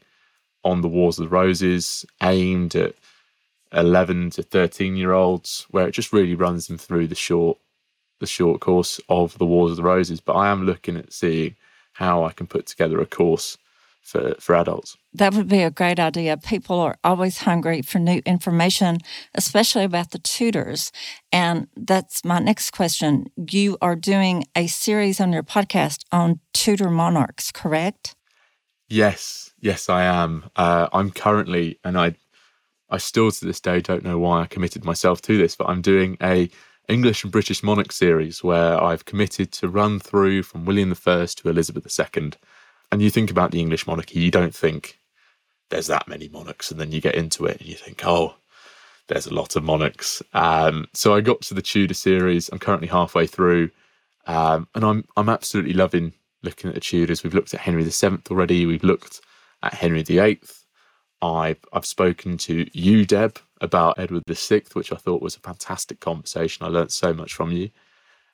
on 0.63 0.81
the 0.81 0.87
Wars 0.87 1.19
of 1.19 1.25
the 1.25 1.35
Roses, 1.35 2.05
aimed 2.23 2.75
at 2.75 2.95
11 3.71 4.31
to 4.31 4.43
13 4.43 4.95
year 4.95 5.11
olds, 5.11 5.65
where 5.69 5.87
it 5.87 5.91
just 5.91 6.13
really 6.13 6.35
runs 6.35 6.67
them 6.67 6.77
through 6.77 7.07
the 7.07 7.15
short 7.15 7.57
the 8.21 8.25
short 8.25 8.61
course 8.61 9.01
of 9.09 9.37
the 9.37 9.45
Wars 9.45 9.71
of 9.71 9.77
the 9.77 9.83
Roses. 9.83 10.21
But 10.21 10.33
I 10.35 10.47
am 10.47 10.65
looking 10.65 10.95
at 10.95 11.11
seeing 11.11 11.55
how 11.93 12.23
I 12.23 12.31
can 12.31 12.47
put 12.47 12.65
together 12.65 13.01
a 13.01 13.05
course 13.05 13.57
for, 14.05 14.35
for 14.39 14.55
adults. 14.55 14.95
That 15.13 15.33
would 15.33 15.47
be 15.47 15.63
a 15.63 15.71
great 15.71 15.99
idea. 15.99 16.37
People 16.37 16.79
are 16.79 16.97
always 17.03 17.39
hungry 17.39 17.81
for 17.81 17.97
new 17.97 18.21
information, 18.25 18.99
especially 19.33 19.83
about 19.83 20.11
the 20.11 20.19
Tudors. 20.19 20.91
And 21.31 21.67
that's 21.75 22.23
my 22.23 22.39
next 22.39 22.69
question. 22.71 23.25
You 23.35 23.77
are 23.81 23.95
doing 23.95 24.45
a 24.55 24.67
series 24.67 25.19
on 25.19 25.33
your 25.33 25.43
podcast 25.43 26.03
on 26.11 26.39
Tudor 26.53 26.91
monarchs, 26.91 27.51
correct? 27.51 28.15
Yes, 28.87 29.53
yes, 29.59 29.89
I 29.89 30.03
am. 30.03 30.51
Uh, 30.55 30.87
I'm 30.93 31.09
currently, 31.09 31.79
and 31.83 31.97
I, 31.97 32.15
I 32.89 32.99
still 32.99 33.31
to 33.31 33.45
this 33.45 33.59
day 33.59 33.81
don't 33.81 34.03
know 34.03 34.19
why 34.19 34.41
I 34.41 34.45
committed 34.45 34.85
myself 34.85 35.19
to 35.23 35.37
this, 35.37 35.55
but 35.55 35.67
I'm 35.67 35.81
doing 35.81 36.17
a 36.21 36.49
English 36.87 37.23
and 37.23 37.31
British 37.31 37.63
monarch 37.63 37.91
series 37.91 38.43
where 38.43 38.79
I've 38.81 39.05
committed 39.05 39.51
to 39.53 39.67
run 39.67 39.99
through 39.99 40.43
from 40.43 40.65
William 40.65 40.91
I 40.91 41.25
to 41.25 41.49
Elizabeth 41.49 41.83
the 41.83 42.07
II 42.23 42.33
and 42.95 43.01
you 43.01 43.09
think 43.09 43.29
about 43.29 43.51
the 43.51 43.59
English 43.59 43.87
monarchy, 43.87 44.21
you 44.21 44.31
don't 44.31 44.55
think 44.55 45.01
there's 45.69 45.87
that 45.87 46.07
many 46.07 46.29
monarchs, 46.29 46.71
and 46.71 46.79
then 46.79 46.93
you 46.93 47.01
get 47.01 47.15
into 47.15 47.45
it 47.45 47.59
and 47.59 47.67
you 47.67 47.75
think, 47.75 48.05
oh, 48.05 48.35
there's 49.09 49.27
a 49.27 49.33
lot 49.33 49.57
of 49.57 49.65
monarchs. 49.65 50.23
Um, 50.33 50.87
so 50.93 51.13
I 51.13 51.19
got 51.19 51.41
to 51.41 51.53
the 51.53 51.61
Tudor 51.61 51.93
series. 51.93 52.47
I'm 52.47 52.57
currently 52.59 52.87
halfway 52.87 53.27
through, 53.27 53.71
um, 54.27 54.69
and 54.73 54.85
I'm 54.85 55.03
I'm 55.17 55.27
absolutely 55.27 55.73
loving 55.73 56.13
looking 56.41 56.69
at 56.69 56.73
the 56.73 56.79
Tudors. 56.79 57.21
We've 57.21 57.33
looked 57.33 57.53
at 57.53 57.59
Henry 57.59 57.83
VII 57.83 58.19
already. 58.31 58.65
We've 58.65 58.81
looked 58.81 59.19
at 59.61 59.73
Henry 59.73 60.01
VIII. 60.01 60.39
I've 61.21 61.65
I've 61.73 61.85
spoken 61.85 62.37
to 62.37 62.65
you, 62.71 63.05
Deb, 63.05 63.39
about 63.59 63.99
Edward 63.99 64.23
VI, 64.25 64.61
which 64.71 64.93
I 64.93 64.95
thought 64.95 65.21
was 65.21 65.35
a 65.35 65.41
fantastic 65.41 65.99
conversation. 65.99 66.65
I 66.65 66.69
learned 66.69 66.93
so 66.93 67.13
much 67.13 67.33
from 67.33 67.51
you. 67.51 67.71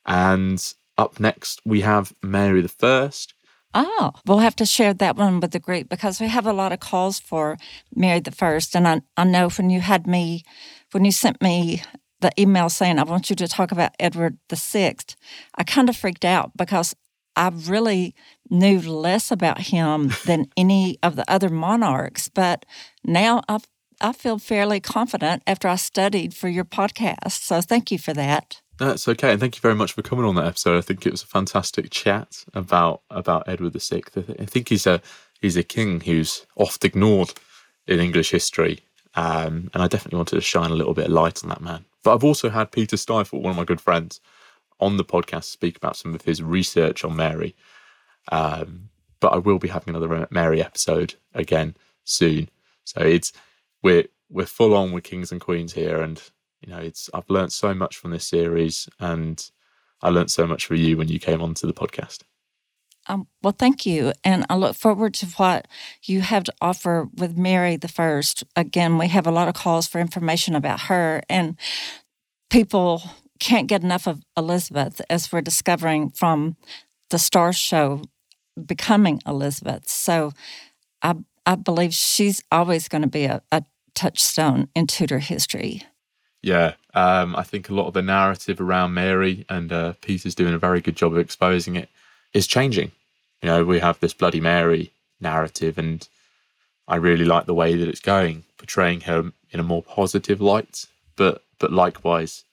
And 0.06 0.64
up 1.00 1.20
next 1.20 1.62
we 1.66 1.82
have 1.82 2.14
Mary 2.22 2.62
the 2.62 2.70
First, 2.70 3.34
Oh, 3.74 4.12
we'll 4.26 4.40
have 4.40 4.56
to 4.58 4.66
share 4.66 4.94
that 4.94 5.16
one 5.16 5.40
with 5.40 5.52
the 5.52 5.60
group 5.60 5.88
because 5.88 6.20
we 6.20 6.28
have 6.28 6.46
a 6.46 6.54
lot 6.54 6.74
of 6.74 6.80
calls 6.80 7.20
for 7.20 7.58
Mary 7.96 8.20
the 8.20 8.32
First. 8.32 8.76
And 8.76 8.88
I, 8.88 9.02
I 9.16 9.24
know 9.24 9.50
when 9.50 9.70
you 9.70 9.80
had 9.80 10.08
me, 10.08 10.44
when 10.92 11.06
you 11.06 11.12
sent 11.12 11.42
me 11.42 11.82
the 12.20 12.32
email 12.38 12.70
saying, 12.70 13.00
I 13.00 13.04
want 13.04 13.30
you 13.30 13.36
to 13.38 13.48
talk 13.48 13.72
about 13.72 13.96
Edward 14.00 14.38
the 14.50 14.58
Sixth, 14.58 15.16
I 15.56 15.64
kind 15.64 15.88
of 15.88 15.96
freaked 15.96 16.26
out 16.26 16.52
because 16.58 16.94
I 17.38 17.50
really 17.50 18.14
knew 18.50 18.82
less 18.82 19.32
about 19.32 19.62
him 19.62 20.12
than 20.26 20.48
any 20.58 20.98
of 21.02 21.16
the 21.16 21.30
other 21.32 21.50
monarchs. 21.50 22.28
But 22.28 22.66
now 23.06 23.42
I 23.48 23.60
I 24.04 24.14
feel 24.14 24.40
fairly 24.40 24.80
confident 24.80 25.44
after 25.46 25.68
I 25.68 25.76
studied 25.76 26.34
for 26.34 26.50
your 26.50 26.66
podcast. 26.66 27.44
So 27.44 27.62
thank 27.62 27.92
you 27.92 28.00
for 28.00 28.14
that. 28.14 28.61
That's 28.82 29.08
okay, 29.08 29.30
and 29.30 29.40
thank 29.40 29.56
you 29.56 29.62
very 29.62 29.76
much 29.76 29.94
for 29.94 30.02
coming 30.02 30.26
on 30.26 30.34
that 30.36 30.48
episode. 30.48 30.76
I 30.76 30.82
think 30.82 31.06
it 31.06 31.12
was 31.12 31.22
a 31.22 31.28
fantastic 31.28 31.92
chat 31.92 32.44
about 32.56 33.04
about 33.12 33.48
Edward 33.48 33.74
VI. 33.74 34.02
I 34.40 34.46
think 34.46 34.70
he's 34.70 34.88
a 34.88 35.04
he's 35.40 35.56
a 35.56 35.62
king 35.62 36.02
who's 36.02 36.48
oft 36.56 36.84
ignored 36.84 37.32
in 37.86 38.00
English 38.00 38.32
history, 38.32 38.80
um, 39.14 39.70
and 39.76 39.84
I 39.84 39.88
definitely 39.88 40.18
wanted 40.18 40.38
to 40.38 40.42
shine 40.42 40.72
a 40.72 40.76
little 40.76 40.96
bit 40.96 41.06
of 41.06 41.12
light 41.12 41.44
on 41.44 41.50
that 41.50 41.62
man. 41.62 41.86
But 42.04 42.16
I've 42.16 42.24
also 42.24 42.50
had 42.50 42.72
Peter 42.72 42.96
Stifel, 42.96 43.44
one 43.44 43.52
of 43.52 43.56
my 43.56 43.66
good 43.66 43.80
friends, 43.80 44.20
on 44.80 44.98
the 44.98 45.06
podcast 45.06 45.44
speak 45.44 45.78
about 45.78 45.96
some 45.96 46.16
of 46.16 46.24
his 46.24 46.42
research 46.42 47.06
on 47.06 47.16
Mary. 47.16 47.56
Um, 48.32 48.90
but 49.20 49.32
I 49.32 49.38
will 49.38 49.60
be 49.60 49.68
having 49.68 49.94
another 49.94 50.28
Mary 50.32 50.60
episode 50.60 51.14
again 51.36 51.78
soon. 52.04 52.50
So 52.86 53.02
it's 53.02 53.32
we're 53.84 54.06
we're 54.28 54.48
full 54.48 54.74
on 54.74 54.92
with 54.92 55.04
kings 55.04 55.32
and 55.32 55.40
queens 55.40 55.74
here, 55.74 56.02
and 56.02 56.20
you 56.62 56.72
know, 56.72 56.80
it's 56.80 57.10
I've 57.14 57.30
learned 57.30 57.52
so 57.52 57.74
much 57.74 57.98
from 57.98 58.12
this 58.12 58.28
series, 58.28 58.88
and 59.00 59.44
I 60.02 60.10
learned 60.10 60.32
so 60.32 60.48
much 60.48 60.66
from 60.66 60.78
you 60.78 60.98
when 60.98 61.08
you 61.08 61.20
came 61.20 61.42
onto 61.42 61.68
the 61.68 61.74
podcast. 61.74 62.20
Um, 63.08 63.28
well, 63.42 63.56
thank 63.58 63.86
you, 63.86 64.14
and 64.24 64.46
I 64.50 64.56
look 64.56 64.76
forward 64.76 65.16
to 65.16 65.26
what 65.38 65.68
you 66.04 66.22
have 66.22 66.44
to 66.44 66.54
offer 66.62 67.10
with 67.16 67.36
Mary 67.36 67.76
the 67.76 67.88
First. 67.88 68.44
Again, 68.56 68.98
we 68.98 69.08
have 69.08 69.26
a 69.26 69.32
lot 69.32 69.48
of 69.48 69.56
calls 69.56 69.88
for 69.88 70.00
information 70.00 70.56
about 70.56 70.82
her, 70.82 71.24
and 71.28 71.58
people 72.52 73.02
can't 73.40 73.68
get 73.68 73.82
enough 73.82 74.08
of 74.08 74.22
Elizabeth, 74.38 75.02
as 75.10 75.32
we're 75.32 75.42
discovering 75.42 76.12
from 76.12 76.58
the 77.10 77.18
Starz 77.18 77.58
Show 77.58 78.04
becoming 78.64 79.20
Elizabeth. 79.26 79.90
So, 79.90 80.32
I 81.02 81.16
I 81.48 81.56
believe 81.56 81.96
she's 81.96 82.44
always 82.52 82.88
going 82.88 83.02
to 83.02 83.08
be 83.08 83.26
a, 83.26 83.42
a 83.52 83.64
touchstone 83.96 84.68
in 84.76 84.86
Tudor 84.86 85.20
history. 85.20 85.82
Yeah, 86.42 86.74
um, 86.94 87.36
I 87.36 87.44
think 87.44 87.70
a 87.70 87.74
lot 87.74 87.88
of 87.88 87.94
the 87.94 88.02
narrative 88.02 88.60
around 88.60 88.94
Mary 88.94 89.46
and 89.48 89.72
uh, 89.72 89.94
Peter's 90.02 90.36
doing 90.36 90.54
a 90.54 90.60
very 90.60 90.82
good 90.82 90.96
job 90.96 91.14
of 91.14 91.20
exposing 91.20 91.76
it 91.76 91.90
is 92.34 92.48
changing. 92.48 92.92
You 93.42 93.50
know, 93.50 93.64
we 93.64 93.80
have 93.80 94.00
this 94.00 94.14
Bloody 94.14 94.40
Mary 94.40 94.92
narrative, 95.20 95.78
and 95.78 96.08
I 96.88 96.96
really 96.96 97.26
like 97.26 97.46
the 97.46 97.54
way 97.54 97.76
that 97.76 97.88
it's 97.88 98.00
going, 98.00 98.44
portraying 98.58 99.02
her 99.02 99.32
in 99.52 99.60
a 99.60 99.64
more 99.64 99.84
positive 99.84 100.42
light. 100.42 100.86
But 101.16 101.44
but 101.60 101.72
likewise, 101.72 102.44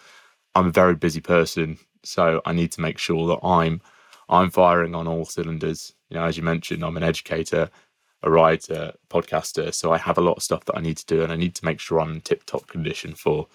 I'm 0.55 0.69
a 0.69 0.73
very 0.73 0.95
busy 0.95 1.21
person, 1.21 1.79
so 2.05 2.41
I 2.45 2.53
need 2.53 2.71
to 2.73 2.81
make 2.81 2.99
sure 2.99 3.27
that 3.29 3.45
I'm 3.45 3.81
I'm 4.29 4.51
firing 4.51 4.95
on 4.95 5.09
all 5.09 5.25
cylinders. 5.25 5.93
You 6.09 6.17
know, 6.17 6.25
as 6.25 6.37
you 6.37 6.43
mentioned, 6.43 6.85
I'm 6.85 6.97
an 6.97 7.03
educator, 7.03 7.71
a 8.25 8.31
writer, 8.31 8.95
podcaster, 9.09 9.73
so 9.73 9.93
I 9.93 9.99
have 9.99 10.19
a 10.19 10.23
lot 10.23 10.39
of 10.39 10.43
stuff 10.43 10.65
that 10.65 10.77
I 10.77 10.81
need 10.81 10.97
to 10.97 11.07
do, 11.07 11.23
and 11.23 11.33
I 11.33 11.37
need 11.37 11.55
to 11.57 11.65
make 11.65 11.79
sure 11.79 12.01
I'm 12.01 12.13
in 12.13 12.21
tip 12.21 12.45
top 12.45 12.67
condition 12.67 13.15
for. 13.15 13.47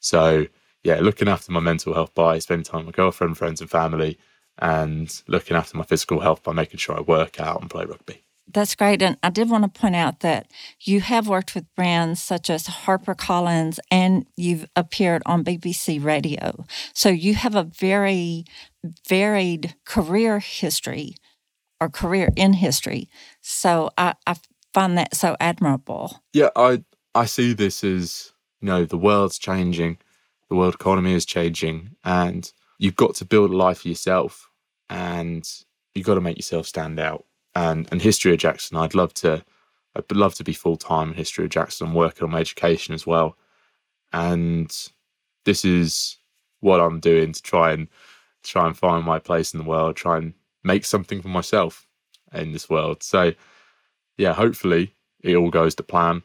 So 0.00 0.46
yeah, 0.82 1.00
looking 1.00 1.28
after 1.28 1.50
my 1.52 1.60
mental 1.60 1.94
health 1.94 2.14
by 2.14 2.38
spending 2.38 2.64
time 2.64 2.86
with 2.86 2.86
my 2.86 3.02
girlfriend, 3.02 3.38
friends, 3.38 3.60
and 3.60 3.70
family, 3.70 4.18
and 4.58 5.22
looking 5.26 5.56
after 5.56 5.76
my 5.76 5.84
physical 5.84 6.20
health 6.20 6.42
by 6.42 6.52
making 6.52 6.78
sure 6.78 6.96
I 6.96 7.00
work 7.00 7.40
out 7.40 7.60
and 7.60 7.70
play 7.70 7.84
rugby. 7.84 8.22
That's 8.52 8.76
great. 8.76 9.02
And 9.02 9.16
I 9.22 9.30
did 9.30 9.50
want 9.50 9.64
to 9.64 9.80
point 9.80 9.96
out 9.96 10.20
that 10.20 10.50
you 10.80 11.00
have 11.00 11.26
worked 11.26 11.54
with 11.54 11.74
brands 11.74 12.22
such 12.22 12.48
as 12.48 12.66
HarperCollins 12.66 13.80
and 13.90 14.26
you've 14.36 14.66
appeared 14.76 15.22
on 15.26 15.44
BBC 15.44 16.02
Radio. 16.02 16.64
So 16.94 17.08
you 17.08 17.34
have 17.34 17.56
a 17.56 17.64
very 17.64 18.44
varied 19.08 19.74
career 19.84 20.38
history 20.38 21.16
or 21.80 21.88
career 21.88 22.30
in 22.36 22.54
history. 22.54 23.08
So 23.40 23.90
I, 23.98 24.14
I 24.26 24.36
find 24.72 24.96
that 24.98 25.14
so 25.14 25.36
admirable. 25.40 26.22
Yeah, 26.32 26.50
I 26.56 26.84
I 27.14 27.24
see 27.24 27.52
this 27.54 27.82
as, 27.82 28.32
you 28.60 28.66
know, 28.66 28.84
the 28.84 28.98
world's 28.98 29.38
changing 29.38 29.98
the 30.48 30.54
world 30.54 30.74
economy 30.74 31.12
is 31.12 31.26
changing 31.26 31.90
and 32.04 32.52
you've 32.78 32.96
got 32.96 33.14
to 33.16 33.24
build 33.24 33.50
a 33.50 33.56
life 33.56 33.80
for 33.80 33.88
yourself 33.88 34.50
and 34.88 35.48
you've 35.94 36.06
got 36.06 36.14
to 36.14 36.20
make 36.20 36.36
yourself 36.36 36.66
stand 36.66 37.00
out. 37.00 37.24
And 37.54 37.88
and 37.90 38.02
history 38.02 38.32
of 38.32 38.38
Jackson, 38.38 38.76
I'd 38.76 38.94
love 38.94 39.14
to 39.14 39.44
I'd 39.94 40.12
love 40.12 40.34
to 40.34 40.44
be 40.44 40.52
full 40.52 40.76
time 40.76 41.10
in 41.10 41.14
history 41.14 41.44
of 41.44 41.50
Jackson. 41.50 41.94
Working 41.94 42.24
on 42.24 42.30
my 42.30 42.40
education 42.40 42.94
as 42.94 43.06
well. 43.06 43.36
And 44.12 44.70
this 45.44 45.64
is 45.64 46.18
what 46.60 46.80
I'm 46.80 47.00
doing 47.00 47.32
to 47.32 47.42
try 47.42 47.72
and 47.72 47.88
try 48.42 48.66
and 48.66 48.76
find 48.76 49.04
my 49.04 49.18
place 49.18 49.52
in 49.54 49.58
the 49.58 49.68
world, 49.68 49.96
try 49.96 50.18
and 50.18 50.34
make 50.66 50.84
something 50.84 51.22
for 51.22 51.28
myself 51.28 51.86
in 52.32 52.52
this 52.52 52.68
world. 52.68 53.02
So 53.02 53.32
yeah, 54.18 54.34
hopefully 54.34 54.92
it 55.22 55.36
all 55.36 55.50
goes 55.50 55.74
to 55.76 55.82
plan. 55.82 56.22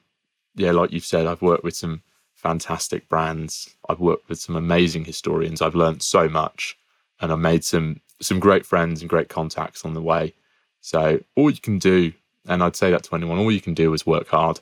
Yeah, 0.55 0.71
like 0.71 0.91
you've 0.91 1.05
said, 1.05 1.27
I've 1.27 1.41
worked 1.41 1.63
with 1.63 1.75
some 1.75 2.01
fantastic 2.33 3.07
brands. 3.07 3.75
I've 3.87 3.99
worked 3.99 4.27
with 4.27 4.39
some 4.39 4.55
amazing 4.55 5.05
historians. 5.05 5.61
I've 5.61 5.75
learned 5.75 6.01
so 6.01 6.27
much 6.27 6.77
and 7.19 7.31
I've 7.31 7.39
made 7.39 7.63
some 7.63 8.01
some 8.19 8.39
great 8.39 8.65
friends 8.65 9.01
and 9.01 9.09
great 9.09 9.29
contacts 9.29 9.85
on 9.85 9.93
the 9.93 10.01
way. 10.01 10.33
So 10.81 11.21
all 11.35 11.49
you 11.49 11.61
can 11.61 11.79
do, 11.79 12.13
and 12.47 12.63
I'd 12.63 12.75
say 12.75 12.91
that 12.91 13.03
to 13.03 13.15
anyone, 13.15 13.39
all 13.39 13.51
you 13.51 13.61
can 13.61 13.73
do 13.73 13.93
is 13.93 14.05
work 14.05 14.27
hard 14.27 14.59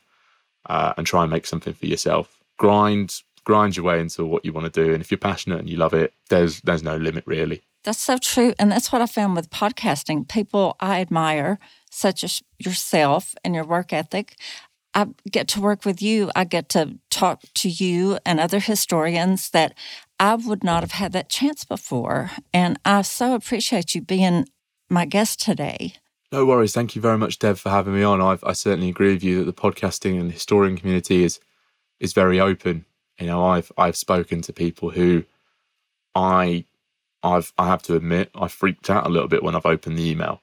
uh, 0.66 0.94
and 0.98 1.06
try 1.06 1.24
and 1.24 1.32
make 1.32 1.46
something 1.46 1.74
for 1.74 1.86
yourself. 1.86 2.40
Grind, 2.58 3.22
grind 3.44 3.76
your 3.76 3.86
way 3.86 4.00
into 4.00 4.26
what 4.26 4.46
you 4.46 4.54
want 4.54 4.72
to 4.72 4.86
do, 4.86 4.94
and 4.94 5.02
if 5.02 5.12
you're 5.12 5.18
passionate 5.18 5.60
and 5.60 5.70
you 5.70 5.78
love 5.78 5.94
it, 5.94 6.14
there's 6.30 6.62
there's 6.62 6.84
no 6.84 6.98
limit 6.98 7.24
really. 7.26 7.62
That's 7.84 8.00
so 8.00 8.18
true, 8.18 8.54
and 8.60 8.72
that's 8.72 8.92
what 8.92 9.02
I 9.02 9.06
found 9.06 9.36
with 9.36 9.50
podcasting. 9.50 10.28
People 10.28 10.76
I 10.80 11.00
admire, 11.00 11.60
such 11.90 12.24
as 12.24 12.42
yourself 12.58 13.36
and 13.44 13.56
your 13.56 13.66
work 13.66 13.94
ethic, 13.94 14.36
I 14.94 15.08
get 15.32 15.48
to 15.50 15.62
work 15.62 15.86
with 15.86 16.02
you. 16.02 16.32
I 16.36 16.44
get 16.44 16.70
to 16.70 16.98
talk 17.10 17.42
to 17.56 17.70
you 17.70 18.18
and 18.26 18.40
other 18.40 18.60
historians 18.60 19.52
that 19.52 19.74
I 20.20 20.36
would 20.36 20.64
not 20.64 20.84
have 20.84 20.92
had 20.94 21.14
that 21.14 21.30
chance 21.30 21.64
before. 21.64 22.32
And 22.54 22.80
I 22.84 23.04
so 23.04 23.34
appreciate 23.34 23.96
you 23.96 24.02
being 24.02 24.48
my 24.90 25.06
guest 25.06 25.40
today. 25.40 25.94
No 26.32 26.46
worries. 26.46 26.74
Thank 26.74 26.96
you 26.96 27.02
very 27.02 27.18
much, 27.18 27.40
Deb, 27.40 27.58
for 27.58 27.70
having 27.70 27.96
me 27.96 28.04
on. 28.04 28.22
I've, 28.22 28.44
i 28.44 28.54
certainly 28.54 28.90
agree 28.90 29.14
with 29.14 29.24
you 29.24 29.40
that 29.40 29.46
the 29.46 29.62
podcasting 29.62 30.20
and 30.20 30.32
historian 30.32 30.78
community 30.78 31.24
is 31.24 31.40
is 32.00 32.14
very 32.14 32.40
open. 32.40 32.86
You 33.20 33.28
know, 33.28 33.46
I've 33.46 33.72
I've 33.78 33.96
spoken 33.96 34.42
to 34.42 34.54
people 34.54 34.92
who 34.92 35.24
I 36.14 36.66
I've 37.24 37.54
I 37.58 37.68
have 37.68 37.84
to 37.84 37.96
admit 37.96 38.32
I 38.36 38.48
freaked 38.48 38.90
out 38.90 39.06
a 39.06 39.10
little 39.10 39.28
bit 39.28 39.44
when 39.44 39.56
I've 39.56 39.66
opened 39.66 39.98
the 39.98 40.10
email 40.10 40.42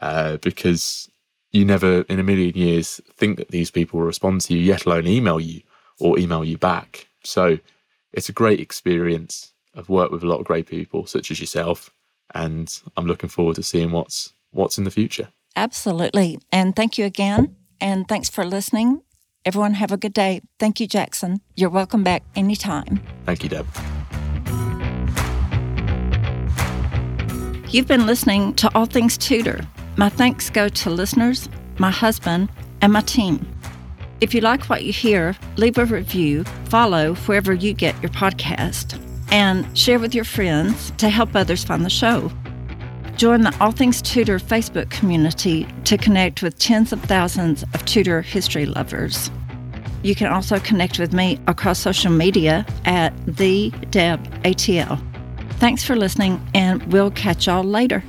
uh, 0.00 0.36
because 0.38 1.08
you 1.50 1.64
never 1.64 2.02
in 2.02 2.18
a 2.18 2.22
million 2.22 2.56
years 2.56 3.00
think 3.14 3.36
that 3.38 3.48
these 3.48 3.70
people 3.70 3.98
will 3.98 4.06
respond 4.06 4.40
to 4.42 4.54
you, 4.54 4.60
yet 4.60 4.86
alone 4.86 5.06
email 5.06 5.40
you 5.40 5.62
or 6.00 6.18
email 6.18 6.44
you 6.44 6.58
back. 6.58 7.08
So 7.24 7.58
it's 8.12 8.28
a 8.28 8.32
great 8.32 8.60
experience. 8.60 9.52
I've 9.74 9.88
worked 9.88 10.12
with 10.12 10.22
a 10.22 10.26
lot 10.26 10.40
of 10.40 10.46
great 10.46 10.66
people, 10.66 11.06
such 11.06 11.30
as 11.30 11.40
yourself, 11.40 11.90
and 12.34 12.72
I'm 12.96 13.06
looking 13.06 13.30
forward 13.30 13.56
to 13.56 13.62
seeing 13.62 13.90
what's 13.90 14.32
what's 14.50 14.78
in 14.78 14.84
the 14.84 14.90
future. 14.90 15.28
Absolutely. 15.56 16.38
And 16.50 16.74
thank 16.74 16.98
you 16.98 17.04
again. 17.04 17.56
And 17.80 18.06
thanks 18.08 18.28
for 18.30 18.44
listening. 18.44 19.02
Everyone 19.44 19.74
have 19.74 19.90
a 19.90 19.96
good 19.96 20.14
day. 20.14 20.40
Thank 20.58 20.78
you, 20.78 20.86
Jackson. 20.86 21.40
You're 21.56 21.70
welcome 21.70 22.04
back 22.04 22.22
anytime. 22.36 23.02
Thank 23.26 23.42
you, 23.42 23.48
Deb. 23.48 23.66
You've 27.72 27.88
been 27.88 28.04
listening 28.04 28.52
to 28.56 28.70
All 28.74 28.84
Things 28.84 29.16
Tudor. 29.16 29.66
My 29.96 30.10
thanks 30.10 30.50
go 30.50 30.68
to 30.68 30.90
listeners, 30.90 31.48
my 31.78 31.90
husband, 31.90 32.50
and 32.82 32.92
my 32.92 33.00
team. 33.00 33.50
If 34.20 34.34
you 34.34 34.42
like 34.42 34.64
what 34.64 34.84
you 34.84 34.92
hear, 34.92 35.34
leave 35.56 35.78
a 35.78 35.86
review, 35.86 36.44
follow 36.66 37.14
wherever 37.14 37.54
you 37.54 37.72
get 37.72 37.98
your 38.02 38.10
podcast, 38.10 39.00
and 39.30 39.66
share 39.76 39.98
with 39.98 40.14
your 40.14 40.26
friends 40.26 40.92
to 40.98 41.08
help 41.08 41.34
others 41.34 41.64
find 41.64 41.82
the 41.82 41.88
show. 41.88 42.30
Join 43.16 43.40
the 43.40 43.56
All 43.58 43.72
Things 43.72 44.02
Tudor 44.02 44.38
Facebook 44.38 44.90
community 44.90 45.66
to 45.84 45.96
connect 45.96 46.42
with 46.42 46.58
tens 46.58 46.92
of 46.92 47.00
thousands 47.00 47.62
of 47.72 47.86
Tudor 47.86 48.20
history 48.20 48.66
lovers. 48.66 49.30
You 50.02 50.14
can 50.14 50.30
also 50.30 50.60
connect 50.60 50.98
with 50.98 51.14
me 51.14 51.40
across 51.46 51.78
social 51.78 52.12
media 52.12 52.66
at 52.84 53.14
the 53.26 53.70
Deb 53.88 54.22
ATL. 54.42 55.02
Thanks 55.62 55.84
for 55.84 55.94
listening, 55.94 56.44
and 56.54 56.82
we'll 56.92 57.12
catch 57.12 57.46
y'all 57.46 57.62
later. 57.62 58.02